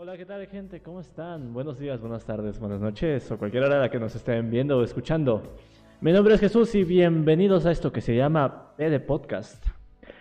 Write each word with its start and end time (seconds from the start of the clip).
Hola, 0.00 0.16
¿qué 0.16 0.24
tal 0.24 0.46
gente? 0.46 0.80
¿Cómo 0.80 1.00
están? 1.00 1.52
Buenos 1.52 1.76
días, 1.76 2.00
buenas 2.00 2.24
tardes, 2.24 2.60
buenas 2.60 2.80
noches 2.80 3.28
o 3.32 3.36
cualquier 3.36 3.64
hora 3.64 3.78
a 3.78 3.80
la 3.80 3.90
que 3.90 3.98
nos 3.98 4.14
estén 4.14 4.48
viendo 4.48 4.78
o 4.78 4.84
escuchando. 4.84 5.56
Mi 6.00 6.12
nombre 6.12 6.34
es 6.34 6.40
Jesús 6.40 6.72
y 6.76 6.84
bienvenidos 6.84 7.66
a 7.66 7.72
esto 7.72 7.90
que 7.90 8.00
se 8.00 8.14
llama 8.14 8.76
PD 8.76 9.00
Podcast. 9.00 9.66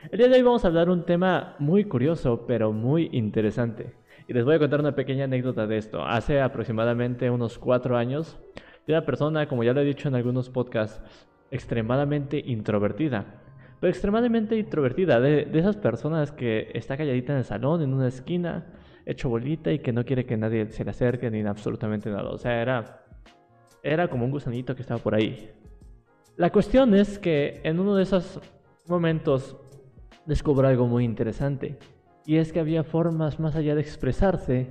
El 0.09 0.17
día 0.17 0.29
de 0.29 0.37
hoy 0.37 0.41
vamos 0.41 0.65
a 0.65 0.69
hablar 0.69 0.89
un 0.89 1.05
tema 1.05 1.55
muy 1.59 1.85
curioso 1.85 2.47
pero 2.47 2.73
muy 2.73 3.09
interesante. 3.11 3.93
Y 4.27 4.33
les 4.33 4.45
voy 4.45 4.55
a 4.55 4.59
contar 4.59 4.79
una 4.79 4.95
pequeña 4.95 5.25
anécdota 5.25 5.67
de 5.67 5.77
esto. 5.77 6.03
Hace 6.03 6.41
aproximadamente 6.41 7.29
unos 7.29 7.59
cuatro 7.59 7.97
años, 7.97 8.39
una 8.87 9.05
persona, 9.05 9.47
como 9.47 9.63
ya 9.63 9.73
lo 9.73 9.81
he 9.81 9.85
dicho 9.85 10.07
en 10.07 10.15
algunos 10.15 10.49
podcasts, 10.49 11.03
extremadamente 11.51 12.41
introvertida. 12.43 13.25
Pero 13.79 13.91
extremadamente 13.91 14.57
introvertida, 14.57 15.19
de, 15.19 15.45
de 15.45 15.59
esas 15.59 15.77
personas 15.77 16.31
que 16.31 16.71
está 16.73 16.97
calladita 16.97 17.33
en 17.33 17.37
el 17.37 17.45
salón, 17.45 17.83
en 17.83 17.93
una 17.93 18.07
esquina, 18.07 18.65
hecho 19.07 19.29
bolita 19.29 19.71
y 19.71 19.79
que 19.79 19.93
no 19.93 20.03
quiere 20.03 20.25
que 20.25 20.35
nadie 20.35 20.69
se 20.69 20.83
le 20.83 20.91
acerque 20.91 21.31
ni 21.31 21.41
absolutamente 21.41 22.09
nada. 22.09 22.29
O 22.29 22.37
sea, 22.37 22.61
era, 22.61 23.05
era 23.81 24.09
como 24.09 24.25
un 24.25 24.31
gusanito 24.31 24.75
que 24.75 24.81
estaba 24.81 24.99
por 24.99 25.15
ahí. 25.15 25.49
La 26.35 26.51
cuestión 26.51 26.93
es 26.93 27.17
que 27.17 27.61
en 27.63 27.79
uno 27.79 27.95
de 27.95 28.03
esos 28.03 28.41
momentos 28.85 29.55
descubro 30.25 30.67
algo 30.67 30.87
muy 30.87 31.05
interesante. 31.05 31.79
Y 32.25 32.35
es 32.35 32.51
que 32.51 32.59
había 32.59 32.83
formas 32.83 33.39
más 33.39 33.55
allá 33.55 33.75
de 33.75 33.81
expresarse 33.81 34.67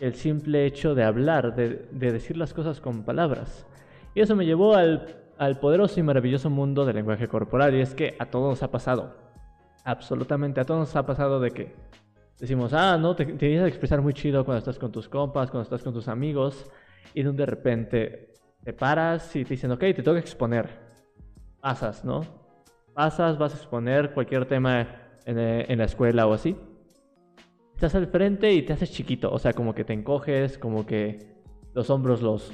el 0.00 0.14
simple 0.14 0.66
hecho 0.66 0.94
de 0.94 1.02
hablar, 1.02 1.56
de, 1.56 1.88
de 1.90 2.12
decir 2.12 2.36
las 2.36 2.54
cosas 2.54 2.80
con 2.80 3.02
palabras. 3.02 3.66
Y 4.14 4.20
eso 4.20 4.36
me 4.36 4.46
llevó 4.46 4.76
al, 4.76 5.16
al 5.36 5.58
poderoso 5.58 5.98
y 5.98 6.04
maravilloso 6.04 6.48
mundo 6.48 6.86
del 6.86 6.94
lenguaje 6.94 7.26
corporal. 7.26 7.74
Y 7.74 7.80
es 7.80 7.92
que 7.96 8.14
a 8.20 8.26
todos 8.26 8.50
nos 8.50 8.62
ha 8.62 8.70
pasado. 8.70 9.16
Absolutamente 9.84 10.60
a 10.60 10.64
todos 10.64 10.78
nos 10.78 10.94
ha 10.94 11.04
pasado 11.04 11.40
de 11.40 11.50
que 11.50 11.74
decimos, 12.38 12.72
ah, 12.72 12.96
no, 12.98 13.14
te, 13.14 13.26
te 13.26 13.34
tienes 13.34 13.62
que 13.62 13.68
expresar 13.68 14.00
muy 14.02 14.14
chido 14.14 14.44
cuando 14.44 14.58
estás 14.58 14.78
con 14.78 14.92
tus 14.92 15.08
compas, 15.08 15.50
cuando 15.50 15.64
estás 15.64 15.82
con 15.82 15.92
tus 15.92 16.08
amigos. 16.08 16.70
Y 17.14 17.22
de 17.22 17.46
repente 17.46 18.32
te 18.62 18.72
paras 18.72 19.34
y 19.36 19.44
te 19.44 19.50
dicen, 19.50 19.70
ok, 19.70 19.80
te 19.80 20.02
que 20.02 20.18
exponer. 20.18 20.68
Pasas, 21.60 22.04
¿no? 22.04 22.22
Pasas, 22.92 23.38
vas 23.38 23.54
a 23.54 23.56
exponer 23.56 24.12
cualquier 24.12 24.46
tema 24.46 24.80
en, 25.24 25.38
eh, 25.38 25.66
en 25.68 25.78
la 25.78 25.84
escuela 25.84 26.26
o 26.26 26.34
así 26.34 26.56
estás 27.74 27.94
al 27.96 28.06
frente 28.06 28.52
y 28.52 28.62
te 28.62 28.72
haces 28.72 28.90
chiquito, 28.90 29.30
o 29.30 29.38
sea, 29.38 29.52
como 29.52 29.74
que 29.74 29.84
te 29.84 29.92
encoges, 29.92 30.58
como 30.58 30.86
que 30.86 31.34
los 31.74 31.90
hombros 31.90 32.22
los, 32.22 32.52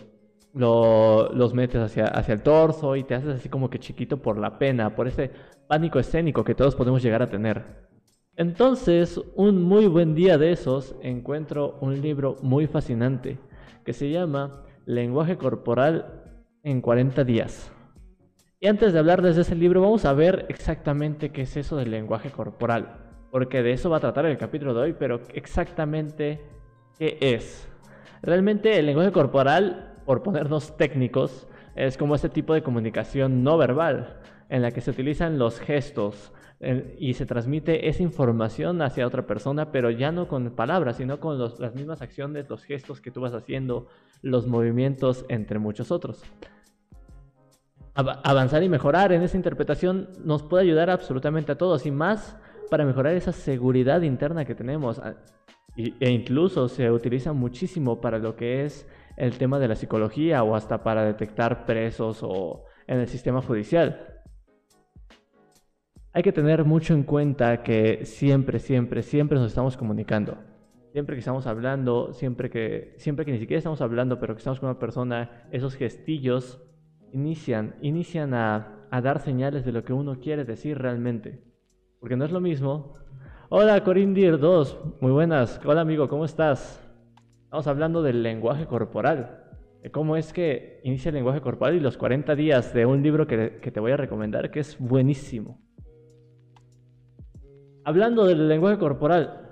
lo, 0.54 1.30
los 1.32 1.54
metes 1.54 1.80
hacia, 1.80 2.06
hacia 2.06 2.34
el 2.34 2.42
torso 2.42 2.96
y 2.96 3.04
te 3.04 3.14
haces 3.14 3.36
así 3.36 3.48
como 3.48 3.70
que 3.70 3.78
chiquito 3.78 4.20
por 4.20 4.38
la 4.38 4.58
pena, 4.58 4.94
por 4.94 5.06
ese 5.06 5.30
pánico 5.68 5.98
escénico 5.98 6.42
que 6.42 6.54
todos 6.54 6.74
podemos 6.74 7.02
llegar 7.02 7.22
a 7.22 7.28
tener. 7.28 7.89
Entonces, 8.36 9.20
un 9.34 9.62
muy 9.62 9.86
buen 9.86 10.14
día 10.14 10.38
de 10.38 10.52
esos, 10.52 10.94
encuentro 11.02 11.78
un 11.80 12.00
libro 12.00 12.36
muy 12.42 12.66
fascinante 12.66 13.38
que 13.84 13.92
se 13.92 14.10
llama 14.10 14.64
Lenguaje 14.86 15.36
Corporal 15.36 16.24
en 16.62 16.80
40 16.80 17.24
días. 17.24 17.72
Y 18.60 18.66
antes 18.66 18.92
de 18.92 18.98
hablar 18.98 19.22
desde 19.22 19.42
ese 19.42 19.54
libro, 19.54 19.80
vamos 19.80 20.04
a 20.04 20.12
ver 20.12 20.46
exactamente 20.48 21.30
qué 21.30 21.42
es 21.42 21.56
eso 21.56 21.76
del 21.76 21.90
lenguaje 21.90 22.30
corporal 22.30 23.10
porque 23.30 23.62
de 23.62 23.72
eso 23.72 23.90
va 23.90 23.98
a 23.98 24.00
tratar 24.00 24.26
el 24.26 24.36
capítulo 24.36 24.74
de 24.74 24.80
hoy, 24.80 24.96
pero 24.98 25.20
exactamente 25.34 26.40
qué 26.98 27.16
es. 27.20 27.68
Realmente 28.22 28.78
el 28.78 28.86
lenguaje 28.86 29.12
corporal, 29.12 29.94
por 30.04 30.22
ponernos 30.22 30.76
técnicos, 30.76 31.46
es 31.76 31.96
como 31.96 32.16
ese 32.16 32.28
tipo 32.28 32.52
de 32.52 32.62
comunicación 32.62 33.44
no 33.44 33.56
verbal, 33.56 34.20
en 34.48 34.62
la 34.62 34.72
que 34.72 34.80
se 34.80 34.90
utilizan 34.90 35.38
los 35.38 35.60
gestos 35.60 36.32
y 36.60 37.14
se 37.14 37.24
transmite 37.24 37.88
esa 37.88 38.02
información 38.02 38.82
hacia 38.82 39.06
otra 39.06 39.26
persona, 39.26 39.72
pero 39.72 39.90
ya 39.90 40.12
no 40.12 40.28
con 40.28 40.50
palabras, 40.50 40.98
sino 40.98 41.18
con 41.18 41.38
las 41.38 41.74
mismas 41.74 42.02
acciones, 42.02 42.50
los 42.50 42.64
gestos 42.64 43.00
que 43.00 43.10
tú 43.10 43.22
vas 43.22 43.32
haciendo, 43.32 43.88
los 44.20 44.46
movimientos, 44.46 45.24
entre 45.28 45.58
muchos 45.58 45.90
otros. 45.90 46.22
Avanzar 47.94 48.62
y 48.62 48.68
mejorar 48.68 49.12
en 49.12 49.22
esa 49.22 49.38
interpretación 49.38 50.08
nos 50.22 50.42
puede 50.42 50.64
ayudar 50.64 50.90
absolutamente 50.90 51.52
a 51.52 51.58
todos 51.58 51.86
y 51.86 51.90
más 51.90 52.36
para 52.70 52.84
mejorar 52.84 53.14
esa 53.14 53.32
seguridad 53.32 54.02
interna 54.02 54.44
que 54.44 54.54
tenemos. 54.54 55.00
E 55.76 56.10
incluso 56.10 56.68
se 56.68 56.90
utiliza 56.90 57.32
muchísimo 57.32 58.00
para 58.02 58.18
lo 58.18 58.36
que 58.36 58.64
es 58.64 58.86
el 59.16 59.38
tema 59.38 59.58
de 59.58 59.68
la 59.68 59.76
psicología 59.76 60.42
o 60.42 60.54
hasta 60.54 60.82
para 60.82 61.04
detectar 61.04 61.64
presos 61.64 62.20
o 62.22 62.64
en 62.86 63.00
el 63.00 63.08
sistema 63.08 63.40
judicial. 63.40 64.19
Hay 66.12 66.24
que 66.24 66.32
tener 66.32 66.64
mucho 66.64 66.92
en 66.92 67.04
cuenta 67.04 67.62
que 67.62 68.04
siempre, 68.04 68.58
siempre, 68.58 69.02
siempre 69.02 69.38
nos 69.38 69.46
estamos 69.46 69.76
comunicando. 69.76 70.38
Siempre 70.90 71.14
que 71.14 71.20
estamos 71.20 71.46
hablando, 71.46 72.12
siempre 72.12 72.50
que, 72.50 72.94
siempre 72.96 73.24
que 73.24 73.30
ni 73.30 73.38
siquiera 73.38 73.58
estamos 73.58 73.80
hablando, 73.80 74.18
pero 74.18 74.34
que 74.34 74.38
estamos 74.38 74.58
con 74.58 74.70
una 74.70 74.78
persona, 74.80 75.46
esos 75.52 75.76
gestillos 75.76 76.60
inician, 77.12 77.76
inician 77.80 78.34
a, 78.34 78.88
dar 78.90 79.20
señales 79.20 79.64
de 79.64 79.70
lo 79.70 79.84
que 79.84 79.92
uno 79.92 80.18
quiere 80.18 80.44
decir 80.44 80.78
realmente. 80.78 81.44
Porque 82.00 82.16
no 82.16 82.24
es 82.24 82.32
lo 82.32 82.40
mismo. 82.40 82.94
Hola, 83.48 83.84
Corindir 83.84 84.40
2. 84.40 84.80
Muy 85.00 85.12
buenas. 85.12 85.60
Hola, 85.64 85.82
amigo, 85.82 86.08
¿cómo 86.08 86.24
estás? 86.24 86.84
Estamos 87.44 87.68
hablando 87.68 88.02
del 88.02 88.24
lenguaje 88.24 88.66
corporal. 88.66 89.44
Cómo 89.92 90.16
es 90.16 90.32
que 90.32 90.80
inicia 90.82 91.10
el 91.10 91.14
lenguaje 91.14 91.40
corporal 91.40 91.76
y 91.76 91.80
los 91.80 91.96
40 91.96 92.34
días 92.34 92.74
de 92.74 92.84
un 92.84 93.00
libro 93.00 93.28
que 93.28 93.70
te 93.72 93.78
voy 93.78 93.92
a 93.92 93.96
recomendar, 93.96 94.50
que 94.50 94.58
es 94.58 94.76
buenísimo. 94.76 95.69
Hablando 97.90 98.24
del 98.24 98.46
lenguaje 98.46 98.78
corporal, 98.78 99.48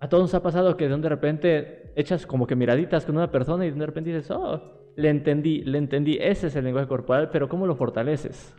a 0.00 0.08
todos 0.08 0.24
nos 0.24 0.34
ha 0.34 0.42
pasado 0.42 0.76
que 0.76 0.88
de 0.88 1.08
repente 1.08 1.92
echas 1.94 2.26
como 2.26 2.44
que 2.44 2.56
miraditas 2.56 3.06
con 3.06 3.16
una 3.16 3.30
persona 3.30 3.64
y 3.64 3.70
de 3.70 3.86
repente 3.86 4.10
dices, 4.10 4.28
oh, 4.32 4.90
le 4.96 5.08
entendí, 5.08 5.62
le 5.62 5.78
entendí. 5.78 6.18
Ese 6.20 6.48
es 6.48 6.56
el 6.56 6.64
lenguaje 6.64 6.88
corporal, 6.88 7.30
pero 7.30 7.48
¿cómo 7.48 7.68
lo 7.68 7.76
fortaleces? 7.76 8.56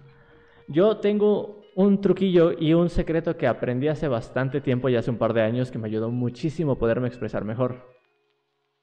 Yo 0.70 0.96
tengo 1.00 1.62
un 1.76 2.00
truquillo 2.00 2.54
y 2.58 2.74
un 2.74 2.88
secreto 2.88 3.36
que 3.36 3.48
aprendí 3.48 3.90
hace 3.90 4.08
bastante 4.08 4.62
tiempo, 4.62 4.88
y 4.88 4.96
hace 4.96 5.12
un 5.12 5.18
par 5.18 5.34
de 5.34 5.42
años, 5.42 5.72
que 5.72 5.78
me 5.78 5.90
ayudó 5.90 6.10
muchísimo 6.10 6.78
poderme 6.78 7.10
expresar 7.10 7.44
mejor. 7.44 7.82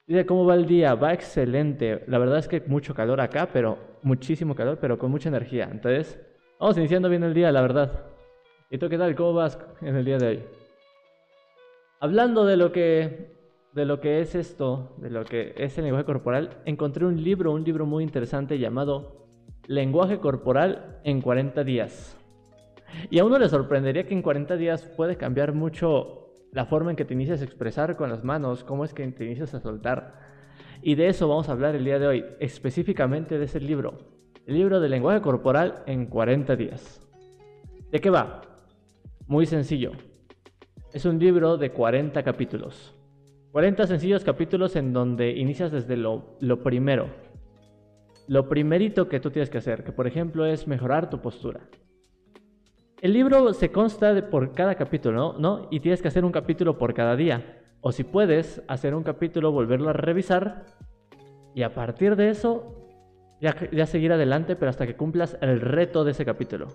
Dice, 0.07 0.27
¿cómo 0.27 0.45
va 0.45 0.57
el 0.57 0.67
día? 0.67 0.95
Va 0.95 1.15
excelente. 1.15 2.05
La 2.07 2.19
verdad 2.19 2.37
es 2.37 2.49
que 2.49 2.61
mucho 2.67 2.93
calor 2.93 3.23
acá, 3.23 3.49
pero 3.51 3.79
muchísimo 4.03 4.55
calor, 4.55 4.77
pero 4.79 4.99
con 4.99 5.11
mucha 5.11 5.31
energía. 5.31 5.71
Entonces, 5.73 6.21
vamos 6.61 6.77
iniciando 6.77 7.09
bien 7.09 7.23
el 7.23 7.33
día, 7.33 7.51
la 7.51 7.63
verdad. 7.63 8.18
¿Y 8.71 8.77
tú 8.77 8.91
qué 8.91 8.99
tal? 8.99 9.15
¿Cómo 9.15 9.33
vas 9.33 9.59
en 9.81 9.97
el 9.97 10.05
día 10.05 10.19
de 10.19 10.27
hoy? 10.27 10.43
Hablando 12.01 12.45
de 12.45 12.59
lo 12.59 12.71
que 12.71 13.39
de 13.73 13.87
lo 13.87 14.01
que 14.01 14.21
es 14.21 14.35
esto, 14.35 14.95
de 14.99 15.09
lo 15.09 15.25
que 15.25 15.55
es 15.57 15.79
el 15.79 15.85
lenguaje 15.85 16.05
corporal, 16.05 16.59
encontré 16.67 17.07
un 17.07 17.23
libro, 17.23 17.53
un 17.53 17.65
libro 17.65 17.87
muy 17.87 18.03
interesante 18.03 18.59
llamado 18.59 19.27
Lenguaje 19.67 20.19
corporal 20.19 21.01
en 21.05 21.21
40 21.23 21.65
días. 21.65 22.17
Y 23.11 23.19
a 23.19 23.25
uno 23.25 23.39
le 23.39 23.49
sorprendería 23.49 24.07
que 24.07 24.15
en 24.15 24.23
40 24.23 24.57
días 24.57 24.83
puede 24.97 25.17
cambiar 25.17 25.53
mucho 25.53 26.47
la 26.53 26.67
forma 26.67 26.91
en 26.91 26.97
que 26.97 27.05
te 27.05 27.15
inicias 27.15 27.41
a 27.41 27.45
expresar 27.45 27.97
con 27.97 28.11
las 28.11 28.25
manos, 28.25 28.65
cómo 28.65 28.85
es 28.85 28.93
que 28.93 29.07
te 29.09 29.25
inicias 29.25 29.55
a 29.55 29.61
soltar. 29.61 30.19
Y 30.83 30.95
de 30.95 31.09
eso 31.09 31.29
vamos 31.29 31.49
a 31.49 31.53
hablar 31.53 31.75
el 31.75 31.85
día 31.85 31.99
de 31.99 32.07
hoy, 32.07 32.25
específicamente 32.41 33.39
de 33.39 33.45
ese 33.45 33.61
libro, 33.61 33.99
el 34.47 34.55
libro 34.55 34.81
de 34.81 34.89
lenguaje 34.89 35.21
corporal 35.21 35.83
en 35.87 36.07
40 36.07 36.57
días. 36.57 37.01
¿De 37.91 38.01
qué 38.01 38.11
va? 38.11 38.43
Muy 39.29 39.45
sencillo. 39.45 39.93
Es 40.95 41.05
un 41.05 41.19
libro 41.19 41.59
de 41.59 41.71
40 41.71 42.23
capítulos. 42.23 42.95
40 43.53 43.87
sencillos 43.87 44.25
capítulos 44.25 44.75
en 44.75 44.95
donde 44.95 45.33
inicias 45.33 45.71
desde 45.71 45.99
lo, 45.99 46.39
primero. 46.65 47.11
Lo 48.27 48.49
primerito 48.49 49.07
que 49.07 49.21
tú 49.21 49.31
tienes 49.31 49.51
que 49.51 49.59
hacer, 49.59 49.85
que 49.85 49.93
por 49.93 50.07
ejemplo 50.07 50.47
es 50.47 50.67
mejorar 50.67 51.11
tu 51.11 51.21
postura. 51.21 51.61
El 53.03 53.13
libro 53.13 53.53
se 53.53 53.71
consta 53.71 54.31
por 54.31 54.53
cada 54.53 54.77
capítulo, 54.77 55.35
¿no? 55.39 55.69
Y 55.71 55.81
tienes 55.81 56.01
que 56.01 56.09
hacer 56.09 56.25
un 56.25 56.33
capítulo 56.33 56.79
por 56.79 56.95
cada 56.95 57.15
día. 57.15 57.61
O 57.83 57.93
si 57.93 58.05
puedes, 58.05 58.63
hacer 58.67 58.95
un 58.95 59.03
capítulo, 59.03 59.53
volverlo 59.53 59.91
a 59.91 59.93
revisar. 59.93 60.65
Y 61.55 61.65
a 61.65 61.75
partir 61.75 62.17
de 62.17 62.31
eso, 62.31 62.89
ya, 63.43 63.55
ya 63.73 63.85
seguir 63.85 64.11
adelante, 64.11 64.57
pero 64.57 64.71
hasta 64.71 64.87
que 64.87 64.97
cumplas 64.97 65.37
el 65.43 65.61
reto 65.61 66.03
de 66.03 66.13
ese 66.13 66.25
capítulo. 66.25 66.69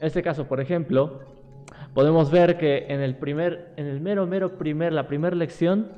En 0.00 0.06
este 0.06 0.22
caso, 0.22 0.48
por 0.48 0.58
ejemplo, 0.58 1.41
podemos 1.94 2.30
ver 2.30 2.58
que 2.58 2.86
en 2.88 3.00
el 3.00 4.00
mero, 4.00 4.26
mero 4.26 4.58
primer, 4.58 4.92
la 4.92 5.06
primera 5.06 5.36
lección 5.36 5.92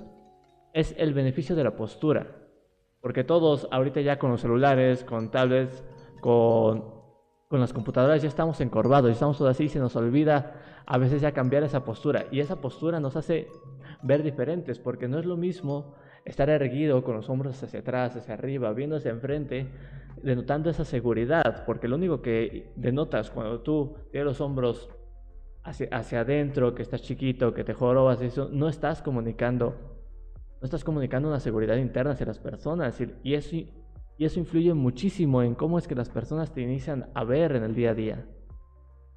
es 0.73 0.95
el 0.99 1.15
beneficio 1.15 1.55
de 1.57 1.65
la 1.65 1.77
postura. 1.77 2.27
Porque 3.01 3.25
todos 3.25 3.69
ahorita 3.71 4.01
ya 4.01 4.19
con 4.19 4.31
los 4.31 4.41
celulares, 4.41 5.05
con 5.05 5.31
tablets, 5.31 5.85
con 6.21 6.95
con 7.55 7.61
las 7.61 7.73
computadoras 7.73 8.21
ya 8.21 8.27
estamos 8.27 8.61
encorvados, 8.61 9.09
ya 9.11 9.13
estamos 9.13 9.39
todos 9.39 9.53
así 9.53 9.65
y 9.65 9.69
se 9.69 9.79
nos 9.79 9.95
olvida 9.95 10.61
a 10.87 10.99
veces 10.99 11.23
ya 11.23 11.31
cambiar 11.31 11.63
esa 11.63 11.85
postura. 11.85 12.27
Y 12.33 12.41
esa 12.41 12.61
postura 12.61 12.99
nos 12.99 13.15
hace 13.15 13.47
ver 14.03 14.25
diferentes, 14.25 14.81
porque 14.81 15.07
no 15.07 15.21
es 15.21 15.25
lo 15.25 15.37
mismo 15.37 15.95
estar 16.25 16.51
erguido 16.51 17.05
con 17.05 17.15
los 17.15 17.31
hombros 17.31 17.63
hacia 17.63 17.79
atrás, 17.79 18.17
hacia 18.17 18.35
arriba, 18.35 18.73
viendo 18.73 18.97
hacia 18.97 19.13
enfrente, 19.13 19.69
denotando 20.21 20.69
esa 20.69 20.85
seguridad, 20.85 21.65
porque 21.65 21.87
lo 21.87 21.95
único 21.95 22.23
que 22.23 22.73
denotas 22.75 23.31
cuando 23.31 23.61
tú 23.61 23.95
tienes 24.11 24.27
los 24.27 24.41
hombros 24.41 24.91
hacia, 25.65 25.89
hacia 25.91 26.21
adentro, 26.21 26.75
que 26.75 26.83
estás 26.83 27.03
chiquito, 27.03 27.53
que 27.53 27.65
te 27.65 27.75
jorobas, 27.75 28.21
eso, 28.23 28.49
no 28.53 28.69
estás 28.69 29.03
comunicando 29.03 29.95
no 30.65 30.67
estás 30.67 30.83
comunicando 30.83 31.29
una 31.29 31.41
seguridad 31.41 31.77
interna 31.77 32.13
hacia 32.13 32.25
las 32.25 32.39
personas 32.39 32.99
y, 33.23 33.35
eso, 33.35 33.55
y 33.55 34.25
eso 34.25 34.41
influye 34.41 34.73
muchísimo 34.73 35.43
en 35.43 35.55
cómo 35.55 35.77
es 35.77 35.87
que 35.87 35.95
las 35.95 36.09
personas 36.09 36.55
te 36.55 36.63
inician 36.63 37.11
a 37.13 37.23
ver 37.23 37.55
en 37.55 37.65
el 37.65 37.75
día 37.75 37.91
a 37.91 37.95
día. 37.95 38.27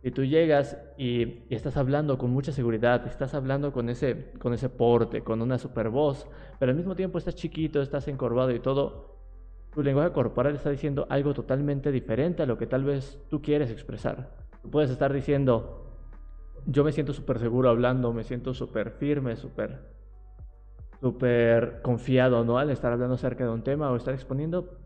Si 0.03 0.11
tú 0.11 0.25
llegas 0.25 0.77
y, 0.97 1.45
estás 1.49 1.77
hablando 1.77 2.17
con 2.17 2.31
mucha 2.31 2.51
seguridad, 2.51 3.07
estás 3.07 3.33
hablando 3.33 3.71
con 3.71 3.87
ese, 3.87 4.33
con 4.39 4.53
ese 4.53 4.67
porte, 4.67 5.21
con 5.21 5.41
una 5.41 5.57
super 5.57 5.87
voz, 5.87 6.27
pero 6.59 6.71
al 6.71 6.77
mismo 6.77 6.97
tiempo 6.97 7.17
estás 7.17 7.35
chiquito, 7.35 7.81
estás 7.81 8.09
encorvado 8.09 8.51
y 8.51 8.59
todo, 8.59 9.15
tu 9.73 9.81
lenguaje 9.81 10.11
corporal 10.11 10.53
está 10.53 10.69
diciendo 10.69 11.07
algo 11.09 11.33
totalmente 11.33 11.93
diferente 11.93 12.43
a 12.43 12.45
lo 12.45 12.57
que 12.57 12.67
tal 12.67 12.83
vez 12.83 13.17
tú 13.29 13.41
quieres 13.41 13.71
expresar. 13.71 14.35
Tú 14.61 14.69
puedes 14.69 14.91
estar 14.91 15.13
diciendo, 15.13 15.86
yo 16.67 16.83
me 16.83 16.91
siento 16.91 17.13
súper 17.13 17.39
seguro 17.39 17.69
hablando, 17.69 18.13
me 18.13 18.23
siento 18.23 18.53
súper 18.53 18.91
firme, 18.91 19.35
súper 19.35 19.97
súper 20.99 21.81
confiado, 21.81 22.43
¿no? 22.43 22.57
Al 22.57 22.69
estar 22.69 22.91
hablando 22.91 23.15
acerca 23.15 23.45
de 23.45 23.51
un 23.51 23.63
tema 23.63 23.89
o 23.91 23.95
estar 23.95 24.13
exponiendo. 24.13 24.77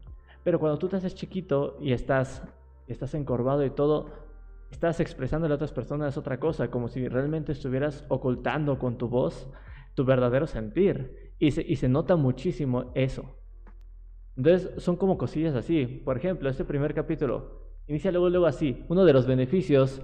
Pero 0.44 0.60
cuando 0.60 0.78
tú 0.78 0.88
te 0.88 0.98
haces 0.98 1.16
chiquito 1.16 1.78
y 1.80 1.94
estás, 1.94 2.44
estás 2.88 3.14
encorvado 3.16 3.66
y 3.66 3.72
todo, 3.72 4.12
estás 4.70 5.00
expresando 5.00 5.48
a 5.48 5.54
otras 5.54 5.72
personas 5.72 6.18
otra 6.18 6.40
cosa, 6.40 6.70
como 6.70 6.88
si 6.88 7.08
realmente 7.08 7.52
estuvieras 7.54 8.06
ocultando 8.10 8.78
con 8.78 8.98
tu 8.98 9.08
voz 9.08 9.50
tu 9.96 10.06
verdadero 10.06 10.48
sentir. 10.48 11.34
Y 11.40 11.52
se, 11.52 11.62
y 11.62 11.78
se 11.78 11.90
nota 11.90 12.16
muchísimo 12.16 12.92
eso. 12.94 13.38
Entonces 14.38 14.84
son 14.84 14.98
como 14.98 15.18
cosillas 15.18 15.56
así. 15.56 15.86
Por 15.86 16.18
ejemplo, 16.18 16.50
este 16.50 16.66
primer 16.66 16.94
capítulo 16.94 17.62
inicia 17.88 18.12
luego, 18.12 18.30
luego 18.30 18.46
así. 18.46 18.86
Uno 18.90 19.06
de 19.06 19.14
los 19.14 19.26
beneficios 19.26 20.02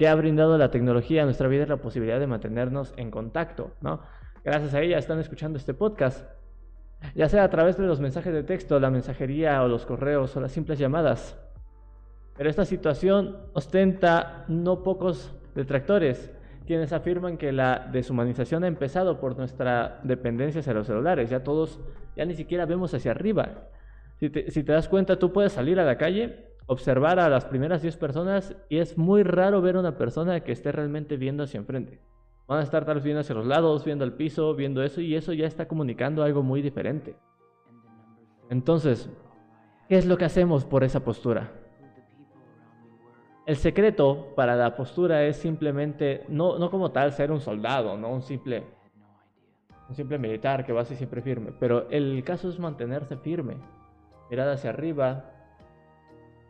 que 0.00 0.08
ha 0.08 0.14
brindado 0.14 0.56
la 0.56 0.70
tecnología 0.70 1.20
a 1.20 1.24
nuestra 1.26 1.46
vida 1.46 1.64
es 1.64 1.68
la 1.68 1.76
posibilidad 1.76 2.18
de 2.18 2.26
mantenernos 2.26 2.94
en 2.96 3.10
contacto, 3.10 3.72
¿no? 3.82 4.00
Gracias 4.42 4.72
a 4.72 4.80
ella 4.80 4.96
están 4.96 5.18
escuchando 5.18 5.58
este 5.58 5.74
podcast, 5.74 6.26
ya 7.14 7.28
sea 7.28 7.44
a 7.44 7.50
través 7.50 7.76
de 7.76 7.86
los 7.86 8.00
mensajes 8.00 8.32
de 8.32 8.42
texto, 8.42 8.80
la 8.80 8.90
mensajería 8.90 9.62
o 9.62 9.68
los 9.68 9.84
correos 9.84 10.34
o 10.34 10.40
las 10.40 10.52
simples 10.52 10.78
llamadas. 10.78 11.38
Pero 12.34 12.48
esta 12.48 12.64
situación 12.64 13.36
ostenta 13.52 14.46
no 14.48 14.82
pocos 14.82 15.34
detractores, 15.54 16.32
quienes 16.66 16.94
afirman 16.94 17.36
que 17.36 17.52
la 17.52 17.86
deshumanización 17.92 18.64
ha 18.64 18.68
empezado 18.68 19.20
por 19.20 19.36
nuestra 19.36 20.00
dependencia 20.02 20.60
hacia 20.60 20.72
los 20.72 20.86
celulares. 20.86 21.28
Ya 21.28 21.44
todos, 21.44 21.78
ya 22.16 22.24
ni 22.24 22.32
siquiera 22.32 22.64
vemos 22.64 22.94
hacia 22.94 23.10
arriba. 23.10 23.68
Si 24.16 24.30
te, 24.30 24.50
si 24.50 24.64
te 24.64 24.72
das 24.72 24.88
cuenta, 24.88 25.18
tú 25.18 25.30
puedes 25.30 25.52
salir 25.52 25.78
a 25.78 25.84
la 25.84 25.98
calle, 25.98 26.49
observar 26.70 27.18
a 27.18 27.28
las 27.28 27.46
primeras 27.46 27.82
10 27.82 27.96
personas 27.96 28.54
y 28.68 28.78
es 28.78 28.96
muy 28.96 29.24
raro 29.24 29.60
ver 29.60 29.76
una 29.76 29.98
persona 29.98 30.38
que 30.38 30.52
esté 30.52 30.70
realmente 30.70 31.16
viendo 31.16 31.42
hacia 31.42 31.58
enfrente. 31.58 32.00
Van 32.46 32.60
a 32.60 32.62
estar 32.62 32.84
tal 32.84 32.94
vez 32.94 33.02
viendo 33.02 33.22
hacia 33.22 33.34
los 33.34 33.44
lados, 33.44 33.84
viendo 33.84 34.04
el 34.04 34.12
piso, 34.12 34.54
viendo 34.54 34.80
eso, 34.84 35.00
y 35.00 35.16
eso 35.16 35.32
ya 35.32 35.48
está 35.48 35.66
comunicando 35.66 36.22
algo 36.22 36.44
muy 36.44 36.62
diferente. 36.62 37.16
Entonces, 38.50 39.10
¿qué 39.88 39.96
es 39.96 40.06
lo 40.06 40.16
que 40.16 40.26
hacemos 40.26 40.64
por 40.64 40.84
esa 40.84 41.00
postura? 41.00 41.50
El 43.46 43.56
secreto 43.56 44.28
para 44.36 44.54
la 44.54 44.76
postura 44.76 45.24
es 45.24 45.38
simplemente, 45.38 46.24
no, 46.28 46.56
no 46.56 46.70
como 46.70 46.92
tal 46.92 47.10
ser 47.10 47.32
un 47.32 47.40
soldado, 47.40 47.98
no 47.98 48.10
un 48.10 48.22
simple, 48.22 48.62
un 49.88 49.96
simple 49.96 50.18
militar 50.18 50.64
que 50.64 50.72
va 50.72 50.82
así 50.82 50.94
siempre 50.94 51.20
firme, 51.20 51.50
pero 51.58 51.90
el 51.90 52.22
caso 52.22 52.48
es 52.48 52.60
mantenerse 52.60 53.16
firme, 53.16 53.56
mirada 54.30 54.52
hacia 54.52 54.70
arriba, 54.70 55.39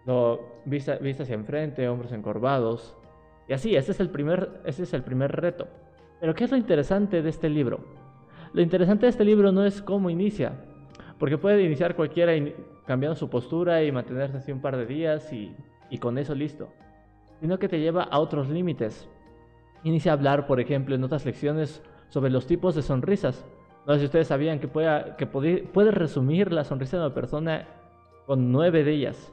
no, 0.07 0.41
vista, 0.65 0.97
vista 0.97 1.23
hacia 1.23 1.35
enfrente, 1.35 1.89
hombros 1.89 2.13
encorvados, 2.13 2.97
y 3.51 3.53
así, 3.53 3.75
ese 3.75 3.91
es 3.91 3.99
el 3.99 4.11
primer, 4.11 4.61
ese 4.65 4.85
es 4.85 4.95
el 4.95 5.03
primer 5.03 5.33
reto. 5.33 5.67
Pero 6.21 6.37
¿qué 6.37 6.45
es 6.45 6.53
lo 6.53 6.57
interesante 6.57 7.21
de 7.21 7.29
este 7.29 7.49
libro? 7.49 7.81
Lo 8.53 8.63
interesante 8.63 9.07
de 9.07 9.11
este 9.11 9.25
libro 9.25 9.51
no 9.51 9.65
es 9.65 9.83
cómo 9.83 10.09
inicia, 10.09 10.53
porque 11.19 11.37
puede 11.37 11.65
iniciar 11.65 11.97
cualquiera 11.97 12.33
cambiando 12.87 13.17
su 13.17 13.29
postura 13.29 13.83
y 13.83 13.91
mantenerse 13.91 14.37
así 14.37 14.53
un 14.53 14.61
par 14.61 14.77
de 14.77 14.87
días 14.87 15.33
y, 15.33 15.53
con 15.99 16.17
eso 16.17 16.33
listo, 16.33 16.69
sino 17.41 17.59
que 17.59 17.69
te 17.69 17.81
lleva 17.81 18.05
a 18.05 18.21
otros 18.21 18.49
límites. 18.49 19.09
Inicia 19.83 20.13
a 20.13 20.15
hablar, 20.15 20.47
por 20.47 20.61
ejemplo, 20.61 20.95
en 20.95 21.03
otras 21.03 21.25
lecciones 21.25 21.83
sobre 22.09 22.31
los 22.31 22.47
tipos 22.47 22.77
de 22.77 22.83
sonrisas. 22.83 23.45
No 23.85 23.95
sé 23.95 23.99
si 23.99 24.07
ustedes 24.07 24.29
sabían 24.29 24.61
que, 24.61 24.69
puede, 24.69 25.17
que 25.17 25.27
puede 25.27 25.91
resumir 25.91 26.53
la 26.53 26.63
sonrisa 26.63 26.99
de 26.99 27.07
una 27.07 27.15
persona 27.15 27.67
con 28.27 28.53
nueve 28.53 28.85
de 28.85 28.93
ellas. 28.93 29.33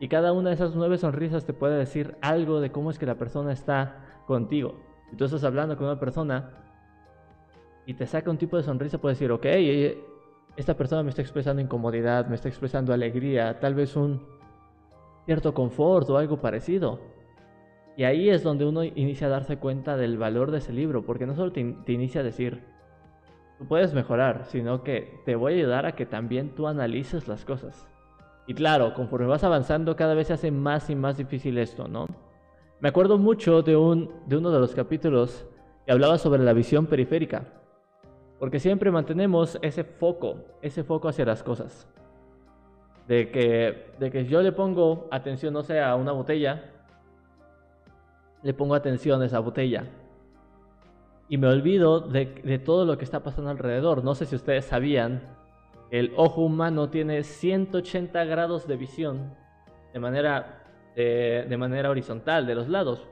Y 0.00 0.08
cada 0.08 0.32
una 0.32 0.50
de 0.50 0.54
esas 0.54 0.74
nueve 0.74 0.96
sonrisas 0.98 1.44
te 1.44 1.52
puede 1.52 1.76
decir 1.76 2.16
algo 2.20 2.60
de 2.60 2.70
cómo 2.70 2.90
es 2.90 2.98
que 2.98 3.06
la 3.06 3.16
persona 3.16 3.52
está 3.52 4.22
contigo. 4.26 4.76
Si 5.10 5.16
tú 5.16 5.24
estás 5.24 5.44
hablando 5.44 5.76
con 5.76 5.86
una 5.86 5.98
persona 5.98 6.50
y 7.86 7.94
te 7.94 8.06
saca 8.06 8.30
un 8.30 8.38
tipo 8.38 8.56
de 8.56 8.62
sonrisa, 8.62 8.98
puedes 8.98 9.18
decir, 9.18 9.32
ok, 9.32 9.46
esta 10.56 10.76
persona 10.76 11.02
me 11.02 11.10
está 11.10 11.22
expresando 11.22 11.62
incomodidad, 11.62 12.26
me 12.26 12.36
está 12.36 12.48
expresando 12.48 12.92
alegría, 12.92 13.58
tal 13.58 13.74
vez 13.74 13.96
un 13.96 14.22
cierto 15.24 15.54
confort 15.54 16.08
o 16.10 16.18
algo 16.18 16.40
parecido. 16.40 17.00
Y 17.96 18.04
ahí 18.04 18.30
es 18.30 18.44
donde 18.44 18.64
uno 18.64 18.84
inicia 18.84 19.26
a 19.26 19.30
darse 19.30 19.56
cuenta 19.56 19.96
del 19.96 20.18
valor 20.18 20.52
de 20.52 20.58
ese 20.58 20.72
libro, 20.72 21.04
porque 21.04 21.26
no 21.26 21.34
solo 21.34 21.50
te, 21.50 21.74
te 21.84 21.92
inicia 21.92 22.20
a 22.20 22.24
decir, 22.24 22.62
tú 23.58 23.66
puedes 23.66 23.92
mejorar, 23.94 24.44
sino 24.46 24.84
que 24.84 25.20
te 25.24 25.34
voy 25.34 25.54
a 25.54 25.56
ayudar 25.56 25.86
a 25.86 25.92
que 25.92 26.06
también 26.06 26.54
tú 26.54 26.68
analices 26.68 27.26
las 27.26 27.44
cosas. 27.44 27.88
Y 28.48 28.54
claro, 28.54 28.94
conforme 28.94 29.26
vas 29.26 29.44
avanzando, 29.44 29.94
cada 29.94 30.14
vez 30.14 30.28
se 30.28 30.32
hace 30.32 30.50
más 30.50 30.88
y 30.88 30.94
más 30.94 31.18
difícil 31.18 31.58
esto, 31.58 31.86
¿no? 31.86 32.06
Me 32.80 32.88
acuerdo 32.88 33.18
mucho 33.18 33.60
de, 33.60 33.76
un, 33.76 34.10
de 34.24 34.38
uno 34.38 34.50
de 34.50 34.58
los 34.58 34.74
capítulos 34.74 35.46
que 35.84 35.92
hablaba 35.92 36.16
sobre 36.16 36.42
la 36.42 36.54
visión 36.54 36.86
periférica, 36.86 37.44
porque 38.38 38.58
siempre 38.58 38.90
mantenemos 38.90 39.58
ese 39.60 39.84
foco, 39.84 40.46
ese 40.62 40.82
foco 40.82 41.08
hacia 41.08 41.26
las 41.26 41.42
cosas. 41.42 41.86
De 43.06 43.30
que, 43.30 43.92
de 43.98 44.10
que 44.10 44.24
yo 44.24 44.40
le 44.40 44.52
pongo 44.52 45.08
atención, 45.10 45.52
no 45.52 45.62
sé, 45.62 45.82
a 45.82 45.94
una 45.94 46.12
botella, 46.12 46.72
le 48.42 48.54
pongo 48.54 48.74
atención 48.74 49.20
a 49.20 49.26
esa 49.26 49.40
botella. 49.40 49.84
Y 51.28 51.36
me 51.36 51.48
olvido 51.48 52.00
de, 52.00 52.40
de 52.42 52.58
todo 52.58 52.86
lo 52.86 52.96
que 52.96 53.04
está 53.04 53.22
pasando 53.22 53.50
alrededor. 53.50 54.02
No 54.02 54.14
sé 54.14 54.24
si 54.24 54.36
ustedes 54.36 54.64
sabían, 54.64 55.36
el 55.90 56.12
ojo 56.16 56.42
humano 56.42 56.90
tiene 56.90 57.22
180 57.22 58.24
grados 58.24 58.66
de 58.66 58.76
visión 58.76 59.34
de 59.92 60.00
manera 60.00 60.58
de, 60.94 61.56
manera 61.56 61.90
horizontal, 61.90 62.46
de 62.46 62.54
los 62.54 62.68
lados. 62.68 63.06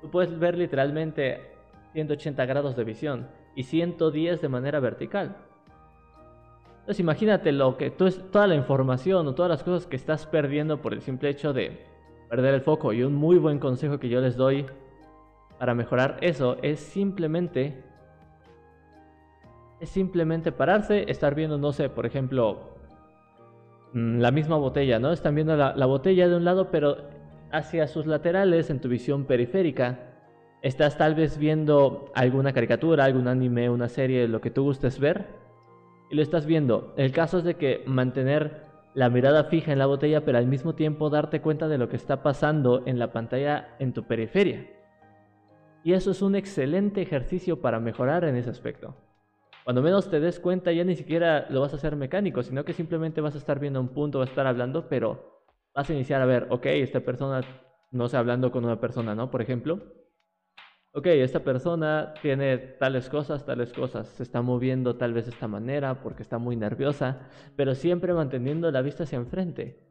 Tú 0.00 0.10
puedes 0.10 0.36
ver 0.36 0.58
literalmente 0.58 1.52
180 1.92 2.44
grados 2.44 2.76
de 2.76 2.84
visión 2.84 3.28
y 3.54 3.62
110 3.62 4.40
de 4.40 4.48
manera 4.48 4.80
vertical. 4.80 5.36
Entonces 6.80 7.00
imagínate 7.00 7.52
lo 7.52 7.76
que 7.76 7.90
tú 7.90 8.10
toda 8.10 8.46
la 8.46 8.56
información 8.56 9.26
o 9.28 9.34
todas 9.34 9.48
las 9.48 9.62
cosas 9.62 9.86
que 9.86 9.96
estás 9.96 10.26
perdiendo 10.26 10.82
por 10.82 10.92
el 10.92 11.00
simple 11.00 11.30
hecho 11.30 11.52
de 11.52 11.86
perder 12.28 12.54
el 12.54 12.60
foco. 12.60 12.92
Y 12.92 13.04
un 13.04 13.14
muy 13.14 13.38
buen 13.38 13.58
consejo 13.58 13.98
que 13.98 14.08
yo 14.08 14.20
les 14.20 14.36
doy 14.36 14.66
para 15.58 15.74
mejorar 15.74 16.18
eso 16.20 16.58
es 16.62 16.80
simplemente 16.80 17.84
es 19.84 19.90
simplemente 19.90 20.52
pararse, 20.52 21.10
estar 21.10 21.34
viendo, 21.34 21.56
no 21.58 21.72
sé, 21.72 21.88
por 21.88 22.06
ejemplo, 22.06 22.74
Mm, 23.94 24.18
la 24.18 24.32
misma 24.32 24.56
botella, 24.56 24.98
¿no? 24.98 25.12
Están 25.12 25.36
viendo 25.36 25.56
la, 25.56 25.86
botella 25.86 26.28
de 26.28 26.36
un 26.36 26.44
lado, 26.44 26.70
pero 26.70 26.96
hacia 27.52 27.86
sus 27.86 28.06
laterales, 28.06 28.68
en 28.68 28.80
tu 28.80 28.88
visión 28.88 29.24
periférica, 29.24 30.00
estás 30.62 30.98
tal 30.98 31.14
vez 31.14 31.38
viendo 31.38 32.10
alguna 32.14 32.52
caricatura, 32.52 33.04
algún 33.04 33.28
anime, 33.28 33.70
una 33.70 33.88
serie, 33.88 34.26
lo 34.26 34.40
que 34.40 34.50
tú 34.50 34.64
gustes 34.64 34.98
ver, 34.98 35.26
y 36.10 36.16
lo 36.16 36.22
estás 36.22 36.44
viendo. 36.44 36.92
El 36.96 37.12
caso 37.12 37.38
es 37.38 37.44
de 37.44 37.54
que 37.54 37.84
mantener 37.86 38.64
la 38.94 39.10
mirada 39.10 39.44
fija 39.44 39.72
en 39.72 39.78
la 39.78 39.86
botella, 39.86 40.24
pero 40.24 40.38
al 40.38 40.46
mismo 40.48 40.74
tiempo 40.74 41.08
darte 41.08 41.40
cuenta 41.40 41.68
de 41.68 41.78
lo 41.78 41.88
que 41.88 41.96
está 41.96 42.22
pasando 42.24 42.82
en 42.86 42.98
la 42.98 43.12
pantalla 43.12 43.76
en 43.78 43.92
tu 43.92 44.04
periferia. 44.04 44.66
Y 45.84 45.92
eso 45.92 46.10
es 46.10 46.20
un 46.20 46.34
excelente 46.34 47.00
ejercicio 47.00 47.60
para 47.60 47.78
mejorar 47.78 48.24
en 48.24 48.34
ese 48.34 48.50
aspecto. 48.50 48.96
Cuando 49.64 49.80
menos 49.80 50.10
te 50.10 50.20
des 50.20 50.38
cuenta, 50.38 50.72
ya 50.72 50.84
ni 50.84 50.94
siquiera 50.94 51.46
lo 51.48 51.62
vas 51.62 51.72
a 51.72 51.76
hacer 51.76 51.96
mecánico, 51.96 52.42
sino 52.42 52.66
que 52.66 52.74
simplemente 52.74 53.22
vas 53.22 53.34
a 53.34 53.38
estar 53.38 53.58
viendo 53.58 53.80
un 53.80 53.88
punto, 53.88 54.18
vas 54.18 54.28
a 54.28 54.32
estar 54.32 54.46
hablando, 54.46 54.90
pero 54.90 55.42
vas 55.74 55.88
a 55.88 55.94
iniciar 55.94 56.20
a 56.20 56.26
ver, 56.26 56.46
ok, 56.50 56.66
esta 56.66 57.00
persona, 57.00 57.40
no 57.90 58.08
sé, 58.08 58.18
hablando 58.18 58.52
con 58.52 58.66
una 58.66 58.78
persona, 58.78 59.14
¿no? 59.14 59.30
Por 59.30 59.40
ejemplo, 59.40 59.80
ok, 60.92 61.06
esta 61.06 61.40
persona 61.40 62.12
tiene 62.20 62.58
tales 62.58 63.08
cosas, 63.08 63.46
tales 63.46 63.72
cosas, 63.72 64.06
se 64.08 64.22
está 64.22 64.42
moviendo 64.42 64.96
tal 64.96 65.14
vez 65.14 65.24
de 65.24 65.30
esta 65.30 65.48
manera 65.48 66.02
porque 66.02 66.22
está 66.22 66.36
muy 66.36 66.56
nerviosa, 66.56 67.26
pero 67.56 67.74
siempre 67.74 68.12
manteniendo 68.12 68.70
la 68.70 68.82
vista 68.82 69.04
hacia 69.04 69.16
enfrente. 69.16 69.82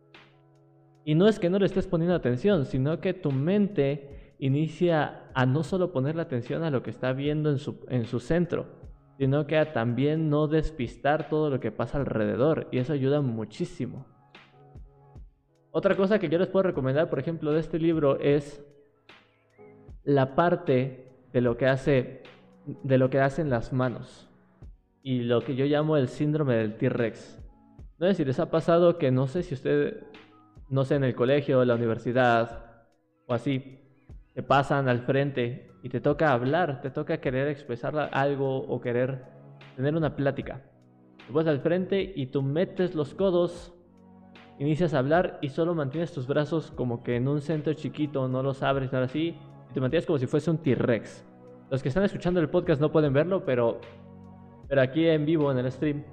Y 1.04 1.16
no 1.16 1.28
es 1.28 1.40
que 1.40 1.50
no 1.50 1.58
le 1.58 1.66
estés 1.66 1.88
poniendo 1.88 2.16
atención, 2.16 2.68
sino 2.68 3.02
que 3.02 3.16
tu 3.16 3.32
mente 3.32 4.36
inicia 4.38 5.32
a 5.34 5.48
no 5.48 5.64
solo 5.64 5.92
poner 5.92 6.16
la 6.16 6.24
atención 6.24 6.64
a 6.64 6.70
lo 6.70 6.84
que 6.84 6.92
está 6.92 7.12
viendo 7.12 7.50
en 7.50 7.58
su, 7.58 7.84
en 7.90 8.06
su 8.06 8.20
centro, 8.20 8.83
sino 9.18 9.48
que 9.48 9.64
también 9.66 10.30
no 10.30 10.48
despistar 10.48 11.30
todo 11.30 11.50
lo 11.50 11.60
que 11.60 11.72
pasa 11.72 11.98
alrededor 11.98 12.68
y 12.72 12.80
eso 12.80 12.94
ayuda 12.94 13.22
muchísimo. 13.22 14.06
Otra 15.72 15.96
cosa 15.96 16.20
que 16.20 16.30
yo 16.30 16.38
les 16.38 16.48
puedo 16.48 16.64
recomendar, 16.64 17.10
por 17.10 17.20
ejemplo, 17.20 17.52
de 17.52 17.60
este 17.60 17.80
libro 17.80 18.20
es 18.20 18.64
la 20.04 20.36
parte 20.36 21.12
de 21.32 21.42
lo 21.42 21.58
que 21.58 21.68
hace 21.68 22.24
de 22.66 22.98
lo 22.98 23.10
que 23.10 23.20
hacen 23.20 23.50
las 23.50 23.74
manos. 23.74 24.30
y 25.06 25.24
lo 25.24 25.42
que 25.42 25.56
yo 25.56 25.66
llamo 25.66 25.98
el 25.98 26.08
síndrome 26.08 26.56
del 26.56 26.78
T-Rex. 26.78 27.38
No 28.00 28.14
sé 28.14 28.24
les 28.24 28.40
ha 28.40 28.50
pasado 28.50 28.98
que 28.98 29.12
no 29.12 29.28
sé 29.28 29.44
si 29.44 29.54
usted, 29.54 30.02
no 30.70 30.86
sé, 30.86 30.96
en 30.96 31.04
el 31.04 31.14
colegio, 31.14 31.66
la 31.66 31.76
universidad 31.76 32.86
o 33.28 33.34
así, 33.34 33.80
te 34.34 34.44
pasan 34.44 34.88
al 34.88 35.02
frente 35.02 35.73
y 35.84 35.90
te 35.90 36.00
toca 36.00 36.32
hablar, 36.32 36.80
te 36.82 36.90
toca 36.90 37.20
querer 37.20 37.50
expresar 37.50 38.10
algo 38.14 38.58
o 38.58 38.80
querer 38.80 39.26
tener 39.76 39.96
una 39.96 40.16
plática. 40.16 40.62
Te 41.28 41.34
vas 41.34 41.46
al 41.46 41.60
frente 41.60 42.14
y 42.16 42.28
tú 42.28 42.42
metes 42.42 42.96
los 42.96 43.14
codos, 43.14 43.76
inicias 44.60 44.94
a 44.94 45.00
hablar 45.00 45.40
y 45.42 45.50
solo 45.50 45.76
mantienes 45.76 46.14
tus 46.14 46.26
brazos 46.26 46.72
como 46.72 47.04
que 47.04 47.18
en 47.18 47.28
un 47.28 47.42
centro 47.42 47.74
chiquito, 47.74 48.30
no 48.30 48.42
los 48.42 48.64
abres, 48.64 48.94
nada 48.94 49.06
así, 49.06 49.36
y 49.70 49.74
te 49.74 49.82
mantienes 49.82 50.06
como 50.06 50.18
si 50.18 50.26
fuese 50.26 50.50
un 50.50 50.60
T-Rex. 50.60 51.26
Los 51.70 51.84
que 51.84 51.90
están 51.90 52.06
escuchando 52.06 52.40
el 52.40 52.50
podcast 52.50 52.80
no 52.80 52.90
pueden 52.90 53.12
verlo, 53.12 53.44
pero, 53.44 53.82
pero 54.70 54.82
aquí 54.82 55.06
en 55.06 55.26
vivo 55.26 55.52
en 55.52 55.58
el 55.58 55.70
stream 55.70 56.06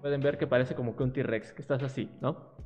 pueden 0.00 0.20
ver 0.20 0.36
que 0.36 0.48
parece 0.48 0.74
como 0.74 0.96
que 0.96 1.04
un 1.04 1.12
T-Rex, 1.12 1.52
que 1.52 1.62
estás 1.62 1.80
así, 1.84 2.10
¿no? 2.20 2.56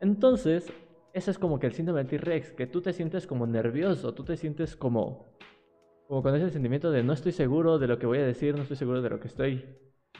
Entonces, 0.00 0.72
ese 1.12 1.30
es 1.30 1.38
como 1.38 1.58
que 1.58 1.66
el 1.66 1.72
síndrome 1.72 2.00
del 2.00 2.08
T-Rex, 2.08 2.52
que 2.52 2.66
tú 2.66 2.80
te 2.80 2.92
sientes 2.92 3.26
como 3.26 3.46
nervioso, 3.46 4.14
tú 4.14 4.24
te 4.24 4.36
sientes 4.36 4.76
como, 4.76 5.26
como 6.06 6.22
con 6.22 6.34
ese 6.34 6.50
sentimiento 6.50 6.90
de 6.90 7.02
no 7.02 7.12
estoy 7.12 7.32
seguro 7.32 7.78
de 7.78 7.86
lo 7.86 7.98
que 7.98 8.06
voy 8.06 8.18
a 8.18 8.26
decir, 8.26 8.54
no 8.54 8.62
estoy 8.62 8.76
seguro 8.76 9.02
de 9.02 9.10
lo 9.10 9.20
que 9.20 9.28
estoy 9.28 9.64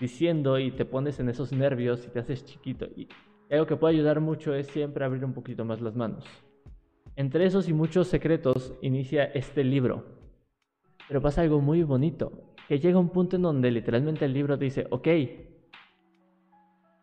diciendo 0.01 0.59
y 0.59 0.71
te 0.71 0.85
pones 0.85 1.21
en 1.21 1.29
esos 1.29 1.53
nervios 1.53 2.07
y 2.07 2.11
te 2.11 2.21
haces 2.21 2.45
chiquito. 2.45 2.87
Y 2.97 3.09
algo 3.51 3.67
que 3.67 3.77
puede 3.77 3.95
ayudar 3.95 4.21
mucho 4.21 4.55
es 4.55 4.67
siempre 4.69 5.05
abrir 5.05 5.25
un 5.25 5.35
poquito 5.35 5.65
más 5.65 5.81
las 5.81 5.97
manos. 5.97 6.25
Entre 7.17 7.47
esos 7.47 7.69
y 7.69 7.73
muchos 7.73 8.09
secretos 8.09 8.75
inicia 8.81 9.25
este 9.25 9.65
libro. 9.65 10.05
Pero 11.09 11.21
pasa 11.21 11.43
algo 11.43 11.61
muy 11.61 11.83
bonito, 11.83 12.55
que 12.69 12.79
llega 12.79 12.99
un 12.99 13.09
punto 13.09 13.37
en 13.37 13.43
donde 13.43 13.71
literalmente 13.71 14.25
el 14.25 14.35
libro 14.35 14.57
dice, 14.57 14.87
ok, 14.91 15.09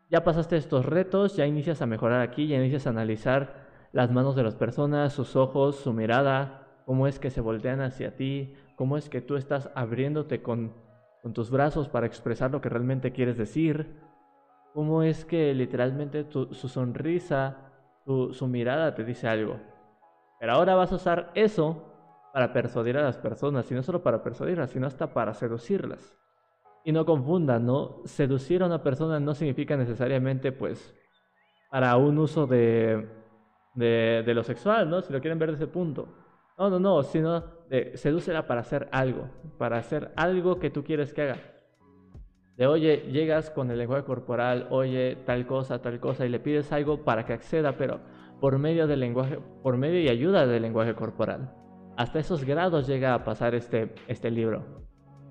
ya 0.10 0.24
pasaste 0.24 0.58
estos 0.58 0.86
retos, 0.86 1.36
ya 1.36 1.48
inicias 1.48 1.82
a 1.82 1.88
mejorar 1.88 2.22
aquí, 2.22 2.48
ya 2.48 2.58
inicias 2.58 2.86
a 2.86 2.92
analizar 2.92 3.65
las 3.96 4.12
manos 4.12 4.36
de 4.36 4.44
las 4.44 4.56
personas, 4.56 5.14
sus 5.14 5.38
ojos, 5.38 5.78
su 5.78 5.94
mirada, 5.94 6.68
cómo 6.86 7.08
es 7.08 7.18
que 7.18 7.30
se 7.30 7.40
voltean 7.40 7.80
hacia 7.80 8.18
ti, 8.18 8.54
cómo 8.76 8.98
es 8.98 9.08
que 9.08 9.22
tú 9.22 9.38
estás 9.38 9.72
abriéndote 9.74 10.42
con, 10.42 10.74
con 11.24 11.32
tus 11.32 11.50
brazos 11.50 11.88
para 11.88 12.06
expresar 12.06 12.52
lo 12.52 12.60
que 12.60 12.68
realmente 12.68 13.14
quieres 13.14 13.38
decir, 13.38 13.96
cómo 14.74 15.02
es 15.02 15.24
que 15.24 15.54
literalmente 15.54 16.28
su 16.30 16.68
sonrisa, 16.68 17.72
su 18.06 18.48
mirada 18.48 18.94
te 18.96 19.06
dice 19.06 19.30
algo. 19.30 19.62
Pero 20.42 20.52
ahora 20.52 20.76
vas 20.76 20.92
a 20.92 20.96
usar 20.96 21.32
eso 21.34 21.82
para 22.34 22.52
persuadir 22.52 22.98
a 22.98 23.02
las 23.02 23.18
personas, 23.18 23.72
y 23.72 23.76
no 23.76 23.82
solo 23.82 24.04
para 24.04 24.22
persuadirlas, 24.22 24.72
sino 24.72 24.88
hasta 24.88 25.14
para 25.14 25.34
seducirlas. 25.34 26.18
Y 26.84 26.92
no 26.92 27.06
confundan, 27.06 27.66
¿no? 27.66 28.02
Seducir 28.04 28.62
a 28.62 28.66
una 28.66 28.84
persona 28.84 29.22
no 29.22 29.34
significa 29.34 29.78
necesariamente, 29.78 30.52
pues, 30.52 30.94
para 31.72 31.96
un 31.96 32.18
uso 32.18 32.46
de, 32.46 33.25
de, 33.76 34.34
lo 34.34 34.44
sexual, 34.44 34.90
¿no? 34.90 35.02
Si 35.02 35.12
lo 35.12 35.22
quieren 35.22 35.40
ver 35.40 35.50
de 35.50 35.56
ese 35.56 35.68
punto. 35.68 36.08
No, 36.58 36.70
no, 36.70 36.80
no, 36.80 37.04
sino 37.04 37.44
de 37.70 37.98
sedúcela 37.98 38.48
para 38.48 38.62
hacer 38.62 38.88
algo, 38.92 39.30
para 39.58 39.78
hacer 39.78 40.12
algo 40.16 40.60
que 40.60 40.70
tú 40.70 40.84
quieres 40.84 41.14
que 41.14 41.24
haga. 41.24 41.38
De 42.56 42.68
oye, 42.68 43.10
llegas 43.12 43.50
con 43.50 43.70
el 43.70 43.78
lenguaje 43.78 44.06
corporal, 44.06 44.68
oye, 44.70 45.18
tal 45.26 45.46
cosa, 45.46 45.82
tal 45.82 46.00
cosa, 46.00 46.26
y 46.26 46.30
le 46.30 46.40
pides 46.40 46.72
algo 46.72 47.04
para 47.04 47.26
que 47.26 47.34
acceda, 47.34 47.76
pero 47.78 48.00
por 48.40 48.58
medio 48.58 48.88
del 48.88 49.02
lenguaje, 49.02 49.40
por 49.62 49.76
medio 49.76 50.00
y 50.00 50.08
ayuda 50.08 50.48
del 50.48 50.62
lenguaje 50.62 50.96
corporal. 50.96 51.54
Hasta 51.98 52.20
esos 52.20 52.46
grados 52.46 52.88
llega 52.88 53.14
a 53.14 53.26
pasar 53.26 53.56
este, 53.56 53.94
este 54.08 54.32
libro. 54.32 54.64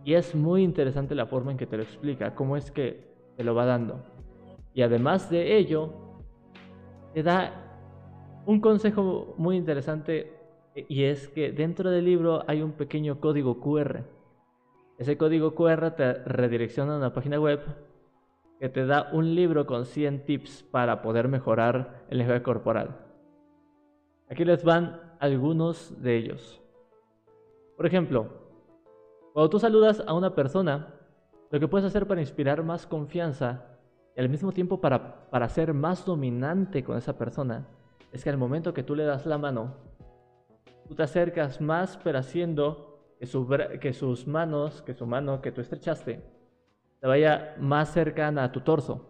Y 0.04 0.14
es 0.14 0.34
muy 0.34 0.62
interesante 0.62 1.14
la 1.14 1.24
forma 1.24 1.50
en 1.50 1.56
que 1.56 1.66
te 1.66 1.78
lo 1.78 1.82
explica, 1.82 2.34
cómo 2.34 2.58
es 2.58 2.70
que 2.70 3.14
te 3.36 3.44
lo 3.44 3.54
va 3.54 3.64
dando. 3.64 4.04
Y 4.74 4.82
además 4.82 5.30
de 5.30 5.56
ello, 5.56 5.94
te 7.14 7.22
da 7.22 7.63
un 8.46 8.60
consejo 8.60 9.34
muy 9.38 9.56
interesante 9.56 10.32
y 10.74 11.04
es 11.04 11.28
que 11.28 11.52
dentro 11.52 11.90
del 11.90 12.04
libro 12.04 12.42
hay 12.46 12.62
un 12.62 12.72
pequeño 12.72 13.20
código 13.20 13.60
QR. 13.60 14.04
Ese 14.98 15.16
código 15.16 15.54
QR 15.54 15.92
te 15.92 16.14
redirecciona 16.14 16.94
a 16.94 16.98
una 16.98 17.12
página 17.12 17.40
web 17.40 17.60
que 18.58 18.68
te 18.68 18.86
da 18.86 19.10
un 19.12 19.34
libro 19.34 19.66
con 19.66 19.86
100 19.86 20.24
tips 20.24 20.62
para 20.70 21.02
poder 21.02 21.28
mejorar 21.28 22.04
el 22.08 22.18
lenguaje 22.18 22.42
corporal. 22.42 22.96
Aquí 24.30 24.44
les 24.44 24.64
van 24.64 25.00
algunos 25.20 26.02
de 26.02 26.16
ellos. 26.16 26.60
Por 27.76 27.86
ejemplo, 27.86 28.28
cuando 29.32 29.50
tú 29.50 29.58
saludas 29.58 30.02
a 30.06 30.14
una 30.14 30.34
persona, 30.34 30.94
lo 31.50 31.60
que 31.60 31.68
puedes 31.68 31.86
hacer 31.86 32.06
para 32.06 32.20
inspirar 32.20 32.62
más 32.62 32.86
confianza 32.86 33.64
y 34.16 34.20
al 34.20 34.28
mismo 34.28 34.52
tiempo 34.52 34.80
para, 34.80 35.28
para 35.30 35.48
ser 35.48 35.74
más 35.74 36.04
dominante 36.04 36.84
con 36.84 36.96
esa 36.96 37.18
persona 37.18 37.66
es 38.14 38.22
que 38.22 38.30
al 38.30 38.38
momento 38.38 38.72
que 38.72 38.84
tú 38.84 38.94
le 38.94 39.04
das 39.04 39.26
la 39.26 39.38
mano, 39.38 39.74
tú 40.88 40.94
te 40.94 41.02
acercas 41.02 41.60
más, 41.60 41.98
pero 42.02 42.18
haciendo 42.18 43.00
que, 43.18 43.92
sus 43.92 44.26
manos, 44.28 44.82
que 44.82 44.94
su 44.94 45.04
mano 45.04 45.42
que 45.42 45.50
tú 45.50 45.60
estrechaste, 45.60 46.22
te 47.00 47.06
vaya 47.08 47.56
más 47.58 47.92
cercana 47.92 48.44
a 48.44 48.52
tu 48.52 48.60
torso, 48.60 49.04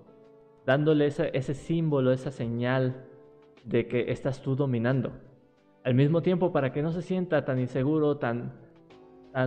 dándole 0.65 1.07
ese, 1.07 1.55
símbolo, 1.55 2.13
esa 2.13 2.31
señal 2.31 3.05
de 3.65 3.89
que 3.89 4.11
estás 4.11 4.41
tú 4.41 4.57
dominando. 4.57 5.13
Al 5.85 5.93
mismo 5.95 6.23
tiempo, 6.23 6.51
para 6.51 6.73
que 6.73 6.83
no 6.83 6.91
se 6.91 7.03
sienta 7.03 7.45
tan 7.45 7.61
inseguro, 7.61 8.17
tan 8.17 8.55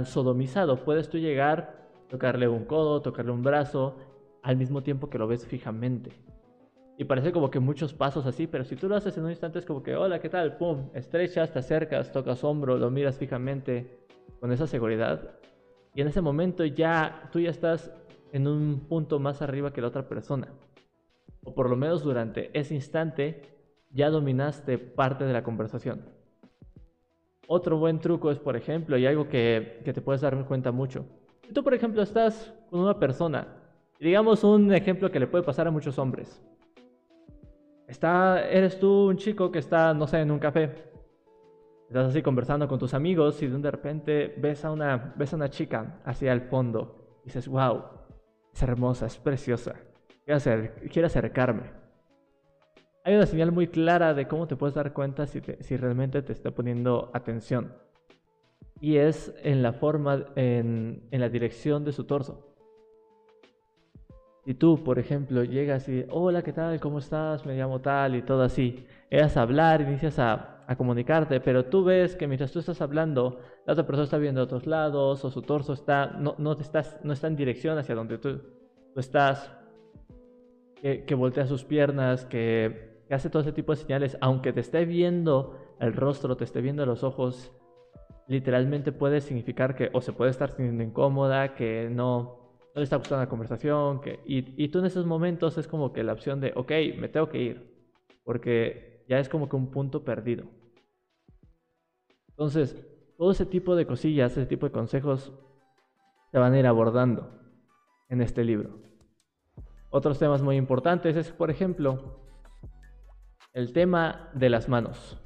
sodomizado, 0.04 0.86
puedes 0.86 1.10
tú 1.10 1.18
llegar, 1.18 1.88
tocarle 2.10 2.48
un 2.48 2.66
codo, 2.66 3.02
tocarle 3.02 3.32
un 3.32 3.42
brazo, 3.42 3.96
al 4.44 4.56
mismo 4.56 4.84
tiempo 4.84 5.10
que 5.10 5.18
lo 5.18 5.28
ves 5.28 5.48
fijamente. 5.48 6.12
Y 7.00 7.06
parece 7.06 7.32
como 7.32 7.52
que 7.52 7.60
muchos 7.60 7.94
pasos 7.94 8.26
así, 8.26 8.48
pero 8.48 8.64
si 8.64 8.76
tú 8.76 8.90
lo 8.90 8.96
haces 8.96 9.16
en 9.18 9.24
un 9.24 9.30
instante 9.30 9.60
es 9.60 9.66
como 9.66 9.84
que, 9.84 9.96
hola, 9.96 10.20
¿qué 10.20 10.30
tal? 10.30 10.58
Pum, 10.58 10.90
estrechas, 10.96 11.54
te 11.54 11.60
acercas, 11.60 12.12
tocas 12.12 12.44
hombro, 12.44 12.76
lo 12.76 12.90
miras 12.90 13.18
fijamente 13.18 14.00
con 14.40 14.52
esa 14.52 14.66
seguridad. 14.66 15.38
Y 15.94 16.02
en 16.02 16.08
ese 16.08 16.22
momento 16.22 16.66
ya 16.66 17.30
tú 17.32 17.40
ya 17.40 17.52
estás 17.52 17.92
en 18.32 18.48
un 18.48 18.88
punto 18.90 19.20
más 19.20 19.44
arriba 19.44 19.72
que 19.72 19.80
la 19.80 19.90
otra 19.90 20.10
persona. 20.10 20.48
O 21.44 21.54
por 21.54 21.70
lo 21.70 21.76
menos 21.76 22.02
durante 22.02 22.50
ese 22.58 22.74
instante 22.74 23.44
ya 23.92 24.10
dominaste 24.10 24.80
parte 24.80 25.24
de 25.24 25.34
la 25.34 25.44
conversación. 25.44 26.02
Otro 27.48 27.78
buen 27.78 28.00
truco 28.00 28.32
es, 28.32 28.40
por 28.40 28.58
ejemplo, 28.58 28.98
y 28.98 29.06
algo 29.06 29.30
que, 29.30 29.82
que 29.86 29.94
te 29.94 30.02
puedes 30.02 30.22
dar 30.22 30.36
cuenta 30.46 30.72
mucho. 30.72 31.06
Si 31.46 31.54
tú, 31.54 31.64
por 31.64 31.76
ejemplo, 31.76 32.02
estás 32.02 32.54
con 32.72 32.80
una 32.80 33.00
persona, 33.00 33.48
digamos 34.00 34.44
un 34.44 34.74
ejemplo 34.74 35.12
que 35.12 35.20
le 35.20 35.28
puede 35.28 35.44
pasar 35.44 35.68
a 35.68 35.72
muchos 35.72 36.00
hombres 36.00 36.42
Está, 37.88 38.46
eres 38.50 38.80
tú 38.80 39.08
un 39.08 39.18
chico 39.18 39.50
que 39.50 39.60
está, 39.60 39.94
no 39.94 40.08
sé, 40.08 40.20
en 40.20 40.32
un 40.32 40.40
café. 40.40 40.88
Estás 41.88 42.10
así 42.10 42.22
conversando 42.22 42.68
con 42.68 42.78
tus 42.78 42.94
amigos 42.94 43.42
y 43.42 43.48
de 43.48 43.72
repente 43.72 44.36
ves 44.38 44.66
a 44.66 44.72
una, 44.72 45.14
ves 45.16 45.32
a 45.32 45.38
una 45.38 45.50
chica 45.50 46.02
hacia 46.04 46.34
el 46.34 46.42
fondo. 46.42 47.22
Y 47.24 47.28
dices, 47.28 47.48
wow, 47.48 47.84
es 48.54 48.62
hermosa, 48.62 49.06
es 49.06 49.18
preciosa. 49.18 49.76
Quiero, 50.26 51.08
acercarme. 51.08 51.72
Hay 53.06 53.16
una 53.16 53.26
señal 53.26 53.54
muy 53.54 53.68
clara 53.68 54.14
de 54.14 54.28
cómo 54.28 54.48
te 54.48 54.58
puedes 54.58 54.76
dar 54.76 54.92
cuenta 54.92 55.26
si, 55.26 55.42
si 55.62 55.78
realmente 55.78 56.22
te 56.22 56.34
está 56.34 56.52
poniendo 56.52 57.10
atención. 57.14 57.74
Y 58.82 58.98
es 58.98 59.34
en 59.44 59.64
la 59.64 59.72
forma, 59.72 60.26
en, 60.36 61.08
en 61.10 61.22
la 61.22 61.30
dirección 61.30 61.86
de 61.86 61.94
su 61.94 62.04
torso. 62.04 62.47
Si 64.48 64.54
tú, 64.54 64.82
por 64.82 64.98
ejemplo, 64.98 65.44
llegas 65.44 65.90
y, 65.90 66.06
hola, 66.10 66.42
¿qué 66.42 66.54
tal? 66.54 66.80
¿Cómo 66.80 67.00
estás? 67.00 67.46
Me 67.46 67.58
llamo 67.58 67.82
tal 67.82 68.16
y 68.16 68.22
todo 68.22 68.44
así. 68.44 68.86
Eras 69.10 69.36
a 69.36 69.42
hablar, 69.42 69.82
inicias 69.82 70.20
a, 70.20 70.64
a, 70.66 70.78
comunicarte, 70.78 71.42
pero 71.42 71.66
tú 71.66 71.84
ves 71.84 72.16
que 72.16 72.28
mientras 72.28 72.54
tú 72.54 72.60
estás 72.60 72.80
hablando, 72.80 73.42
la 73.66 73.74
otra 73.74 73.86
persona 73.86 74.06
está 74.06 74.18
viendo 74.18 74.40
a 74.40 74.46
otros 74.46 74.66
lados 74.66 75.26
o 75.26 75.32
su 75.32 75.42
torso 75.42 75.74
está, 75.74 76.12
no, 76.18 76.34
no, 76.38 76.54
estás, 76.54 76.98
no 77.04 77.12
está 77.12 77.28
en 77.28 77.36
dirección 77.36 77.78
hacia 77.78 77.94
donde 77.94 78.20
tú, 78.20 78.38
tú 78.94 79.00
estás, 79.02 79.52
que, 80.82 81.04
que, 81.04 81.14
voltea 81.14 81.46
sus 81.46 81.66
piernas, 81.66 82.24
que, 82.24 83.02
que 83.06 83.16
hace 83.16 83.30
todo 83.30 83.42
ese 83.42 83.52
tipo 83.52 83.74
de 83.74 83.82
señales, 83.82 84.18
aunque 84.22 84.54
te 84.54 84.62
esté 84.62 84.86
viendo 84.86 85.58
el 85.82 85.92
rostro, 85.92 86.38
te 86.38 86.46
esté 86.46 86.62
viendo 86.62 86.86
los 86.86 87.04
ojos, 87.04 87.52
literalmente 88.30 88.94
puede 88.94 89.20
significar 89.20 89.76
que 89.76 89.90
o 89.92 90.00
se 90.00 90.14
puede 90.14 90.32
estar 90.32 90.52
sintiendo 90.52 90.86
incómoda, 90.86 91.54
que 91.54 91.90
no 91.92 92.37
no 92.78 92.82
le 92.82 92.84
está 92.84 92.98
gustando 92.98 93.24
la 93.24 93.30
conversación, 93.30 94.02
y, 94.28 94.64
y, 94.64 94.68
tú 94.68 94.78
en 94.78 94.86
esos 94.86 95.04
momentos 95.04 95.58
es 95.58 95.68
como 95.68 95.94
que 95.94 96.04
la 96.04 96.14
opción 96.14 96.40
de, 96.40 96.54
ok, 96.56 96.72
me 97.00 97.10
tengo 97.10 97.28
que 97.28 97.40
ir, 97.40 97.76
porque 98.24 99.04
ya 99.10 99.18
es 99.18 99.30
como 99.30 99.50
que 99.50 99.56
un 99.56 99.72
punto 99.72 100.06
perdido. 100.06 100.46
Entonces, 102.30 102.78
todo 103.18 103.32
ese 103.32 103.48
tipo 103.48 103.76
de 103.76 103.88
cosillas, 103.88 104.34
ese 104.34 104.46
tipo 104.46 104.68
de 104.68 104.72
consejos 104.72 105.34
se 106.32 106.38
van 106.38 106.54
a 106.54 106.60
ir 106.60 106.68
abordando 106.68 107.42
en 108.10 108.22
este 108.22 108.44
libro. 108.44 108.78
Otros 109.90 110.20
temas 110.20 110.44
muy 110.44 110.56
importantes 110.56 111.16
es, 111.16 111.32
por 111.32 111.50
ejemplo, 111.50 112.20
el 113.54 113.74
tema 113.74 114.30
de 114.36 114.52
las 114.52 114.70
manos. 114.70 115.18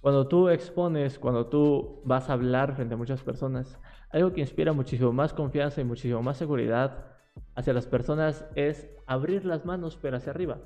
Cuando 0.00 0.26
tú 0.26 0.48
expones, 0.48 1.20
cuando 1.20 1.46
tú 1.46 2.02
vas 2.04 2.28
a 2.28 2.32
hablar 2.32 2.74
frente 2.74 2.94
a 2.94 2.96
muchas 2.96 3.22
personas, 3.22 3.78
algo 4.12 4.32
que 4.32 4.40
inspira 4.40 4.72
muchísimo 4.72 5.12
más 5.12 5.32
confianza 5.32 5.80
y 5.80 5.84
muchísimo 5.84 6.22
más 6.22 6.36
seguridad 6.36 7.06
hacia 7.54 7.72
las 7.72 7.86
personas 7.86 8.44
es 8.54 8.88
abrir 9.06 9.44
las 9.44 9.64
manos 9.64 9.98
pero 10.00 10.16
hacia 10.16 10.32
arriba. 10.32 10.58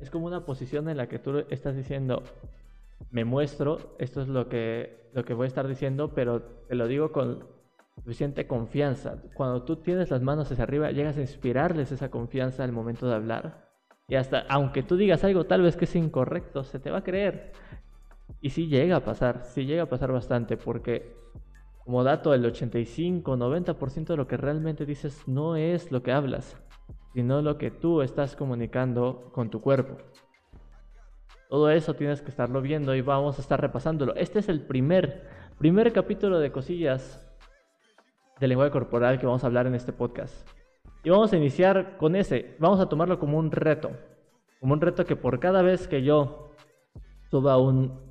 Es 0.00 0.10
como 0.10 0.26
una 0.26 0.44
posición 0.44 0.88
en 0.88 0.96
la 0.96 1.08
que 1.08 1.18
tú 1.18 1.44
estás 1.50 1.76
diciendo, 1.76 2.22
me 3.10 3.24
muestro, 3.24 3.96
esto 3.98 4.22
es 4.22 4.28
lo 4.28 4.48
que, 4.48 5.10
lo 5.12 5.24
que 5.24 5.34
voy 5.34 5.44
a 5.44 5.48
estar 5.48 5.68
diciendo, 5.68 6.12
pero 6.14 6.42
te 6.42 6.74
lo 6.74 6.88
digo 6.88 7.12
con 7.12 7.46
suficiente 8.02 8.46
confianza. 8.46 9.22
Cuando 9.34 9.62
tú 9.62 9.76
tienes 9.76 10.10
las 10.10 10.22
manos 10.22 10.50
hacia 10.50 10.64
arriba, 10.64 10.90
llegas 10.90 11.18
a 11.18 11.20
inspirarles 11.20 11.92
esa 11.92 12.10
confianza 12.10 12.64
al 12.64 12.72
momento 12.72 13.06
de 13.06 13.14
hablar. 13.14 13.68
Y 14.08 14.16
hasta, 14.16 14.40
aunque 14.48 14.82
tú 14.82 14.96
digas 14.96 15.22
algo 15.22 15.44
tal 15.44 15.62
vez 15.62 15.76
que 15.76 15.84
es 15.84 15.94
incorrecto, 15.94 16.64
se 16.64 16.80
te 16.80 16.90
va 16.90 16.98
a 16.98 17.04
creer. 17.04 17.52
Y 18.40 18.50
sí 18.50 18.68
llega 18.68 18.96
a 18.96 19.04
pasar, 19.04 19.44
sí 19.44 19.66
llega 19.66 19.84
a 19.84 19.88
pasar 19.88 20.12
bastante, 20.12 20.56
porque 20.56 21.14
como 21.90 22.04
dato, 22.04 22.32
el 22.34 22.44
85-90% 22.44 24.04
de 24.04 24.16
lo 24.16 24.28
que 24.28 24.36
realmente 24.36 24.86
dices 24.86 25.26
no 25.26 25.56
es 25.56 25.90
lo 25.90 26.04
que 26.04 26.12
hablas, 26.12 26.56
sino 27.14 27.42
lo 27.42 27.58
que 27.58 27.72
tú 27.72 28.00
estás 28.00 28.36
comunicando 28.36 29.28
con 29.32 29.50
tu 29.50 29.60
cuerpo. 29.60 29.96
Todo 31.48 31.68
eso 31.68 31.94
tienes 31.94 32.22
que 32.22 32.30
estarlo 32.30 32.62
viendo 32.62 32.94
y 32.94 33.00
vamos 33.00 33.38
a 33.38 33.42
estar 33.42 33.60
repasándolo. 33.60 34.14
Este 34.14 34.38
es 34.38 34.48
el 34.48 34.60
primer, 34.60 35.26
primer 35.58 35.92
capítulo 35.92 36.38
de 36.38 36.52
cosillas 36.52 37.28
de 38.38 38.46
lenguaje 38.46 38.70
corporal 38.70 39.18
que 39.18 39.26
vamos 39.26 39.42
a 39.42 39.48
hablar 39.48 39.66
en 39.66 39.74
este 39.74 39.92
podcast. 39.92 40.48
Y 41.02 41.10
vamos 41.10 41.32
a 41.32 41.38
iniciar 41.38 41.96
con 41.96 42.14
ese. 42.14 42.54
Vamos 42.60 42.78
a 42.78 42.88
tomarlo 42.88 43.18
como 43.18 43.36
un 43.36 43.50
reto. 43.50 43.90
Como 44.60 44.74
un 44.74 44.80
reto 44.80 45.04
que 45.04 45.16
por 45.16 45.40
cada 45.40 45.60
vez 45.62 45.88
que 45.88 46.04
yo 46.04 46.52
suba 47.32 47.56
un, 47.56 48.09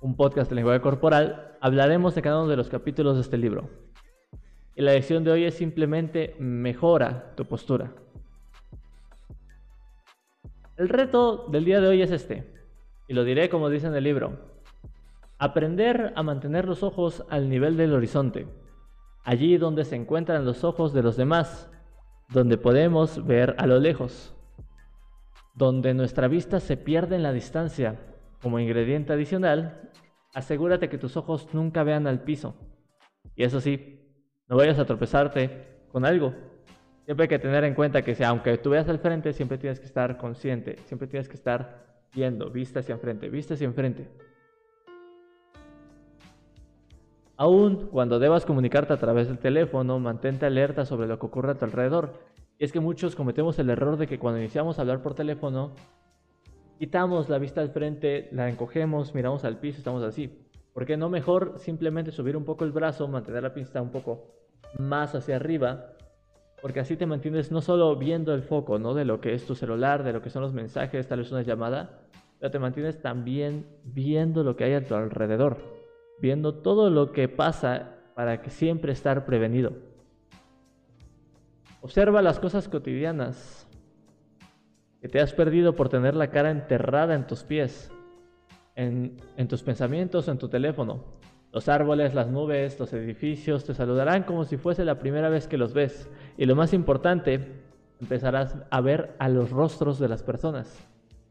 un 0.00 0.16
podcast 0.16 0.50
de 0.50 0.56
lenguaje 0.56 0.80
corporal, 0.80 1.56
hablaremos 1.60 2.14
de 2.14 2.22
cada 2.22 2.40
uno 2.40 2.48
de 2.48 2.56
los 2.56 2.68
capítulos 2.68 3.16
de 3.16 3.22
este 3.22 3.38
libro. 3.38 3.68
Y 4.74 4.82
la 4.82 4.92
lección 4.92 5.24
de 5.24 5.30
hoy 5.30 5.44
es 5.44 5.54
simplemente 5.54 6.36
mejora 6.38 7.34
tu 7.34 7.46
postura. 7.46 7.92
El 10.76 10.90
reto 10.90 11.46
del 11.48 11.64
día 11.64 11.80
de 11.80 11.88
hoy 11.88 12.02
es 12.02 12.10
este 12.10 12.52
y 13.08 13.14
lo 13.14 13.24
diré 13.24 13.48
como 13.48 13.70
dice 13.70 13.86
en 13.86 13.94
el 13.94 14.04
libro. 14.04 14.38
Aprender 15.38 16.12
a 16.16 16.22
mantener 16.22 16.66
los 16.66 16.82
ojos 16.82 17.24
al 17.30 17.48
nivel 17.48 17.76
del 17.76 17.94
horizonte, 17.94 18.46
allí 19.24 19.56
donde 19.58 19.84
se 19.84 19.96
encuentran 19.96 20.44
los 20.44 20.64
ojos 20.64 20.92
de 20.92 21.02
los 21.02 21.16
demás, 21.16 21.70
donde 22.28 22.58
podemos 22.58 23.24
ver 23.26 23.54
a 23.58 23.66
lo 23.66 23.78
lejos, 23.78 24.34
donde 25.54 25.94
nuestra 25.94 26.28
vista 26.28 26.60
se 26.60 26.76
pierde 26.76 27.16
en 27.16 27.22
la 27.22 27.32
distancia. 27.32 27.98
Como 28.46 28.60
ingrediente 28.60 29.12
adicional, 29.12 29.90
asegúrate 30.32 30.88
que 30.88 30.98
tus 30.98 31.16
ojos 31.16 31.48
nunca 31.52 31.82
vean 31.82 32.06
al 32.06 32.22
piso. 32.22 32.54
Y 33.34 33.42
eso 33.42 33.60
sí, 33.60 34.08
no 34.46 34.54
vayas 34.54 34.78
a 34.78 34.84
tropezarte 34.84 35.80
con 35.90 36.04
algo. 36.04 36.32
Siempre 37.06 37.24
hay 37.24 37.28
que 37.28 37.40
tener 37.40 37.64
en 37.64 37.74
cuenta 37.74 38.02
que 38.02 38.24
aunque 38.24 38.56
tú 38.58 38.70
veas 38.70 38.88
al 38.88 39.00
frente, 39.00 39.32
siempre 39.32 39.58
tienes 39.58 39.80
que 39.80 39.86
estar 39.86 40.16
consciente, 40.16 40.76
siempre 40.84 41.08
tienes 41.08 41.28
que 41.28 41.34
estar 41.34 42.04
viendo, 42.14 42.48
vista 42.48 42.78
hacia 42.78 42.92
enfrente, 42.92 43.28
vista 43.28 43.54
hacia 43.54 43.64
enfrente. 43.64 44.08
Aún 47.36 47.88
cuando 47.88 48.20
debas 48.20 48.46
comunicarte 48.46 48.92
a 48.92 48.98
través 48.98 49.26
del 49.26 49.38
teléfono, 49.38 49.98
mantente 49.98 50.46
alerta 50.46 50.84
sobre 50.84 51.08
lo 51.08 51.18
que 51.18 51.26
ocurre 51.26 51.50
a 51.50 51.54
tu 51.56 51.64
alrededor. 51.64 52.12
Y 52.60 52.64
es 52.64 52.70
que 52.70 52.78
muchos 52.78 53.16
cometemos 53.16 53.58
el 53.58 53.70
error 53.70 53.96
de 53.96 54.06
que 54.06 54.20
cuando 54.20 54.38
iniciamos 54.38 54.78
a 54.78 54.82
hablar 54.82 55.02
por 55.02 55.14
teléfono, 55.14 55.72
quitamos 56.78 57.28
la 57.28 57.38
vista 57.38 57.60
al 57.60 57.70
frente, 57.70 58.28
la 58.32 58.48
encogemos, 58.48 59.14
miramos 59.14 59.44
al 59.44 59.58
piso, 59.58 59.78
estamos 59.78 60.02
así. 60.02 60.30
¿Por 60.72 60.86
qué 60.86 60.96
no 60.96 61.08
mejor 61.08 61.54
simplemente 61.58 62.12
subir 62.12 62.36
un 62.36 62.44
poco 62.44 62.64
el 62.64 62.72
brazo, 62.72 63.08
mantener 63.08 63.42
la 63.42 63.54
pista 63.54 63.80
un 63.80 63.90
poco 63.90 64.34
más 64.78 65.14
hacia 65.14 65.36
arriba 65.36 65.96
porque 66.66 66.80
así 66.80 66.96
te 66.96 67.06
mantienes 67.06 67.52
no 67.52 67.60
solo 67.60 67.94
viendo 67.96 68.34
el 68.34 68.42
foco, 68.42 68.78
¿no? 68.78 68.94
De 68.94 69.04
lo 69.04 69.20
que 69.20 69.34
es 69.34 69.46
tu 69.46 69.54
celular, 69.54 70.02
de 70.02 70.12
lo 70.12 70.22
que 70.22 70.30
son 70.30 70.42
los 70.42 70.52
mensajes, 70.52 71.06
tal 71.06 71.20
vez 71.20 71.30
una 71.30 71.42
llamada, 71.42 72.00
pero 72.38 72.50
te 72.50 72.58
mantienes 72.58 73.00
también 73.00 73.66
viendo 73.84 74.42
lo 74.42 74.56
que 74.56 74.64
hay 74.64 74.74
a 74.74 74.84
tu 74.84 74.94
alrededor, 74.94 75.58
viendo 76.20 76.54
todo 76.54 76.90
lo 76.90 77.12
que 77.12 77.28
pasa 77.28 77.94
para 78.14 78.40
que 78.42 78.50
siempre 78.50 78.92
estar 78.92 79.26
prevenido. 79.26 79.74
Observa 81.82 82.22
las 82.22 82.40
cosas 82.40 82.68
cotidianas 82.68 83.68
que 85.06 85.12
te 85.12 85.20
has 85.20 85.32
perdido 85.32 85.76
por 85.76 85.88
tener 85.88 86.16
la 86.16 86.30
cara 86.30 86.50
enterrada 86.50 87.14
en 87.14 87.28
tus 87.28 87.44
pies, 87.44 87.92
en, 88.74 89.16
en 89.36 89.46
tus 89.46 89.62
pensamientos 89.62 90.26
en 90.26 90.36
tu 90.36 90.48
teléfono. 90.48 91.04
Los 91.52 91.68
árboles, 91.68 92.12
las 92.12 92.26
nubes, 92.26 92.80
los 92.80 92.92
edificios 92.92 93.64
te 93.64 93.72
saludarán 93.72 94.24
como 94.24 94.44
si 94.44 94.56
fuese 94.56 94.84
la 94.84 94.98
primera 94.98 95.28
vez 95.28 95.46
que 95.46 95.58
los 95.58 95.74
ves. 95.74 96.10
Y 96.36 96.44
lo 96.44 96.56
más 96.56 96.72
importante, 96.72 97.52
empezarás 98.00 98.56
a 98.68 98.80
ver 98.80 99.14
a 99.20 99.28
los 99.28 99.50
rostros 99.50 100.00
de 100.00 100.08
las 100.08 100.24
personas. 100.24 100.76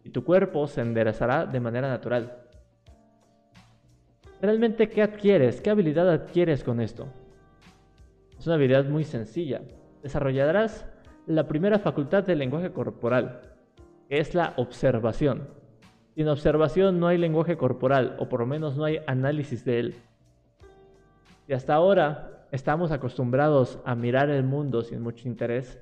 Y 0.05 0.11
tu 0.11 0.23
cuerpo 0.23 0.67
se 0.67 0.79
enderezará 0.79 1.45
de 1.45 1.59
manera 1.59 1.89
natural. 1.89 2.43
Realmente, 4.41 4.87
¿qué 4.87 5.01
adquieres? 5.01 5.59
¿Qué 5.59 5.69
habilidad 5.69 6.09
adquieres 6.09 6.63
con 6.63 6.79
esto? 6.79 7.07
Es 8.39 8.47
una 8.47 8.55
habilidad 8.55 8.85
muy 8.85 9.03
sencilla. 9.03 9.63
Desarrollarás 10.01 10.85
la 11.27 11.45
primera 11.49 11.77
facultad 11.77 12.23
del 12.23 12.39
lenguaje 12.39 12.71
corporal, 12.71 13.41
que 14.09 14.19
es 14.19 14.35
la 14.35 14.53
observación. 14.57 15.47
Sin 16.15 16.27
observación 16.27 16.99
no 16.99 17.07
hay 17.07 17.17
lenguaje 17.17 17.57
corporal, 17.57 18.15
o 18.19 18.29
por 18.29 18.39
lo 18.39 18.45
menos 18.45 18.77
no 18.77 18.85
hay 18.85 18.99
análisis 19.07 19.65
de 19.65 19.79
él. 19.79 19.95
Y 21.47 21.53
hasta 21.53 21.73
ahora 21.73 22.47
estamos 22.51 22.91
acostumbrados 22.91 23.79
a 23.85 23.95
mirar 23.95 24.29
el 24.29 24.43
mundo 24.43 24.81
sin 24.81 25.01
mucho 25.01 25.27
interés, 25.27 25.79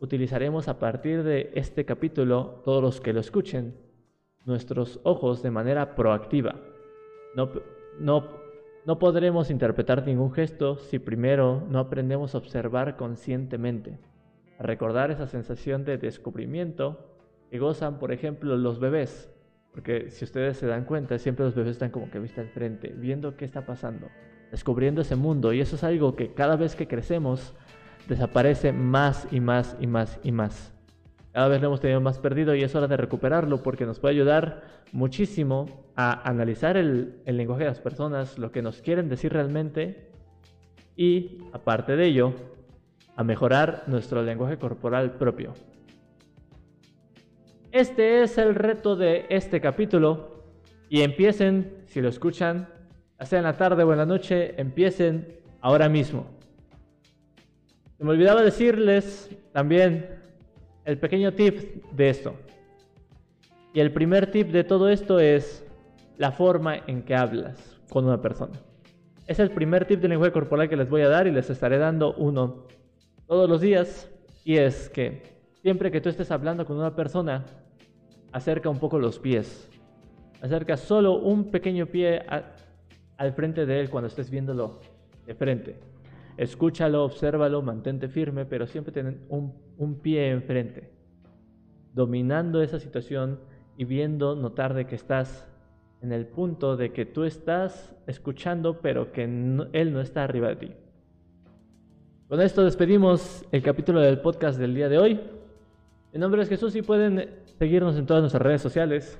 utilizaremos 0.00 0.68
a 0.68 0.78
partir 0.78 1.22
de 1.22 1.50
este 1.54 1.84
capítulo, 1.84 2.60
todos 2.64 2.82
los 2.82 3.00
que 3.00 3.12
lo 3.12 3.20
escuchen, 3.20 3.76
nuestros 4.44 5.00
ojos 5.04 5.42
de 5.42 5.50
manera 5.50 5.94
proactiva. 5.94 6.56
No, 7.34 7.50
no, 7.98 8.28
no 8.84 8.98
podremos 8.98 9.48
interpretar 9.48 10.04
ningún 10.04 10.32
gesto 10.32 10.76
si 10.76 10.98
primero 10.98 11.62
no 11.68 11.78
aprendemos 11.78 12.34
a 12.34 12.38
observar 12.38 12.96
conscientemente, 12.96 13.98
a 14.58 14.64
recordar 14.64 15.10
esa 15.10 15.28
sensación 15.28 15.84
de 15.84 15.98
descubrimiento 15.98 17.11
que 17.52 17.58
gozan, 17.58 17.98
por 17.98 18.12
ejemplo, 18.12 18.56
los 18.56 18.80
bebés. 18.80 19.30
Porque 19.72 20.10
si 20.10 20.24
ustedes 20.24 20.56
se 20.56 20.66
dan 20.66 20.86
cuenta, 20.86 21.18
siempre 21.18 21.44
los 21.44 21.54
bebés 21.54 21.72
están 21.72 21.90
como 21.90 22.10
que 22.10 22.18
vista 22.18 22.40
al 22.40 22.48
frente, 22.48 22.88
viendo 22.88 23.36
qué 23.36 23.44
está 23.44 23.64
pasando 23.66 24.08
descubriendo 24.50 25.00
ese 25.00 25.16
mundo. 25.16 25.52
Y 25.52 25.60
eso 25.60 25.76
es 25.76 25.82
algo 25.82 26.14
que 26.14 26.32
cada 26.34 26.56
vez 26.56 26.76
que 26.76 26.86
crecemos 26.86 27.54
desaparece 28.08 28.72
más 28.72 29.26
y 29.32 29.40
más 29.40 29.76
y 29.80 29.86
más 29.86 30.20
y 30.22 30.30
más. 30.30 30.72
Cada 31.32 31.48
vez 31.48 31.60
lo 31.60 31.68
hemos 31.68 31.80
tenido 31.80 32.00
más 32.00 32.18
perdido 32.18 32.54
y 32.54 32.62
es 32.62 32.74
hora 32.74 32.86
de 32.86 32.96
recuperarlo 32.98 33.62
porque 33.62 33.86
nos 33.86 33.98
puede 33.98 34.14
ayudar 34.14 34.62
muchísimo 34.92 35.86
a 35.96 36.28
analizar 36.28 36.76
el 36.76 37.22
lenguaje 37.24 37.64
de 37.64 37.70
las 37.70 37.80
personas, 37.80 38.38
lo 38.38 38.52
que 38.52 38.62
nos 38.62 38.82
quieren 38.82 39.08
decir 39.08 39.32
realmente 39.32 40.10
y, 40.96 41.38
aparte 41.52 41.96
de 41.96 42.06
ello, 42.06 42.34
a 43.16 43.24
mejorar 43.24 43.84
nuestro 43.86 44.22
lenguaje 44.22 44.58
corporal 44.58 45.12
propio. 45.12 45.54
Este 47.72 48.22
es 48.22 48.36
el 48.36 48.54
reto 48.54 48.96
de 48.96 49.24
este 49.30 49.58
capítulo 49.62 50.44
y 50.90 51.00
empiecen, 51.00 51.78
si 51.86 52.02
lo 52.02 52.10
escuchan, 52.10 52.68
sea 53.22 53.38
en 53.38 53.44
la 53.44 53.56
tarde 53.56 53.82
o 53.82 53.92
en 53.92 53.98
la 53.98 54.04
noche, 54.04 54.60
empiecen 54.60 55.40
ahora 55.62 55.88
mismo. 55.88 56.26
Se 57.96 58.04
me 58.04 58.10
olvidaba 58.10 58.42
decirles 58.42 59.34
también 59.52 60.06
el 60.84 60.98
pequeño 60.98 61.32
tip 61.32 61.82
de 61.92 62.10
esto. 62.10 62.34
Y 63.72 63.80
el 63.80 63.90
primer 63.90 64.30
tip 64.30 64.48
de 64.50 64.64
todo 64.64 64.90
esto 64.90 65.18
es 65.18 65.64
la 66.18 66.30
forma 66.30 66.76
en 66.86 67.02
que 67.02 67.14
hablas 67.14 67.80
con 67.88 68.04
una 68.04 68.20
persona. 68.20 68.60
Es 69.26 69.38
el 69.38 69.50
primer 69.50 69.86
tip 69.86 70.02
de 70.02 70.08
lenguaje 70.08 70.32
corporal 70.32 70.68
que 70.68 70.76
les 70.76 70.90
voy 70.90 71.00
a 71.00 71.08
dar 71.08 71.26
y 71.26 71.30
les 71.30 71.48
estaré 71.48 71.78
dando 71.78 72.12
uno 72.16 72.66
todos 73.26 73.48
los 73.48 73.62
días. 73.62 74.10
Y 74.44 74.58
es 74.58 74.90
que 74.90 75.22
siempre 75.62 75.90
que 75.90 76.02
tú 76.02 76.10
estés 76.10 76.30
hablando 76.30 76.66
con 76.66 76.76
una 76.76 76.94
persona, 76.94 77.46
acerca 78.32 78.68
un 78.68 78.78
poco 78.78 78.98
los 78.98 79.18
pies. 79.18 79.68
Acerca 80.40 80.76
solo 80.76 81.18
un 81.18 81.50
pequeño 81.50 81.86
pie 81.86 82.22
al 83.16 83.32
frente 83.32 83.66
de 83.66 83.80
él 83.80 83.90
cuando 83.90 84.08
estés 84.08 84.30
viéndolo 84.30 84.80
de 85.26 85.34
frente. 85.34 85.76
Escúchalo, 86.36 87.04
obsérvalo, 87.04 87.62
mantente 87.62 88.08
firme, 88.08 88.44
pero 88.44 88.66
siempre 88.66 88.92
ten 88.92 89.24
un, 89.28 89.54
un 89.76 90.00
pie 90.00 90.30
enfrente, 90.30 90.90
dominando 91.92 92.62
esa 92.62 92.80
situación 92.80 93.38
y 93.76 93.84
viendo, 93.84 94.34
notar 94.34 94.74
de 94.74 94.86
que 94.86 94.96
estás 94.96 95.46
en 96.00 96.10
el 96.12 96.26
punto 96.26 96.76
de 96.76 96.92
que 96.92 97.06
tú 97.06 97.24
estás 97.24 97.94
escuchando, 98.06 98.80
pero 98.80 99.12
que 99.12 99.24
él 99.24 99.92
no 99.92 100.00
está 100.00 100.24
arriba 100.24 100.48
de 100.48 100.56
ti. 100.56 100.72
Con 102.28 102.40
esto 102.40 102.64
despedimos 102.64 103.44
el 103.52 103.62
capítulo 103.62 104.00
del 104.00 104.18
podcast 104.20 104.58
del 104.58 104.74
día 104.74 104.88
de 104.88 104.98
hoy. 104.98 105.20
Mi 106.12 106.18
nombre 106.18 106.42
es 106.42 106.48
Jesús 106.50 106.76
y 106.76 106.82
pueden 106.82 107.30
seguirnos 107.58 107.96
en 107.96 108.04
todas 108.04 108.20
nuestras 108.20 108.42
redes 108.42 108.60
sociales. 108.60 109.18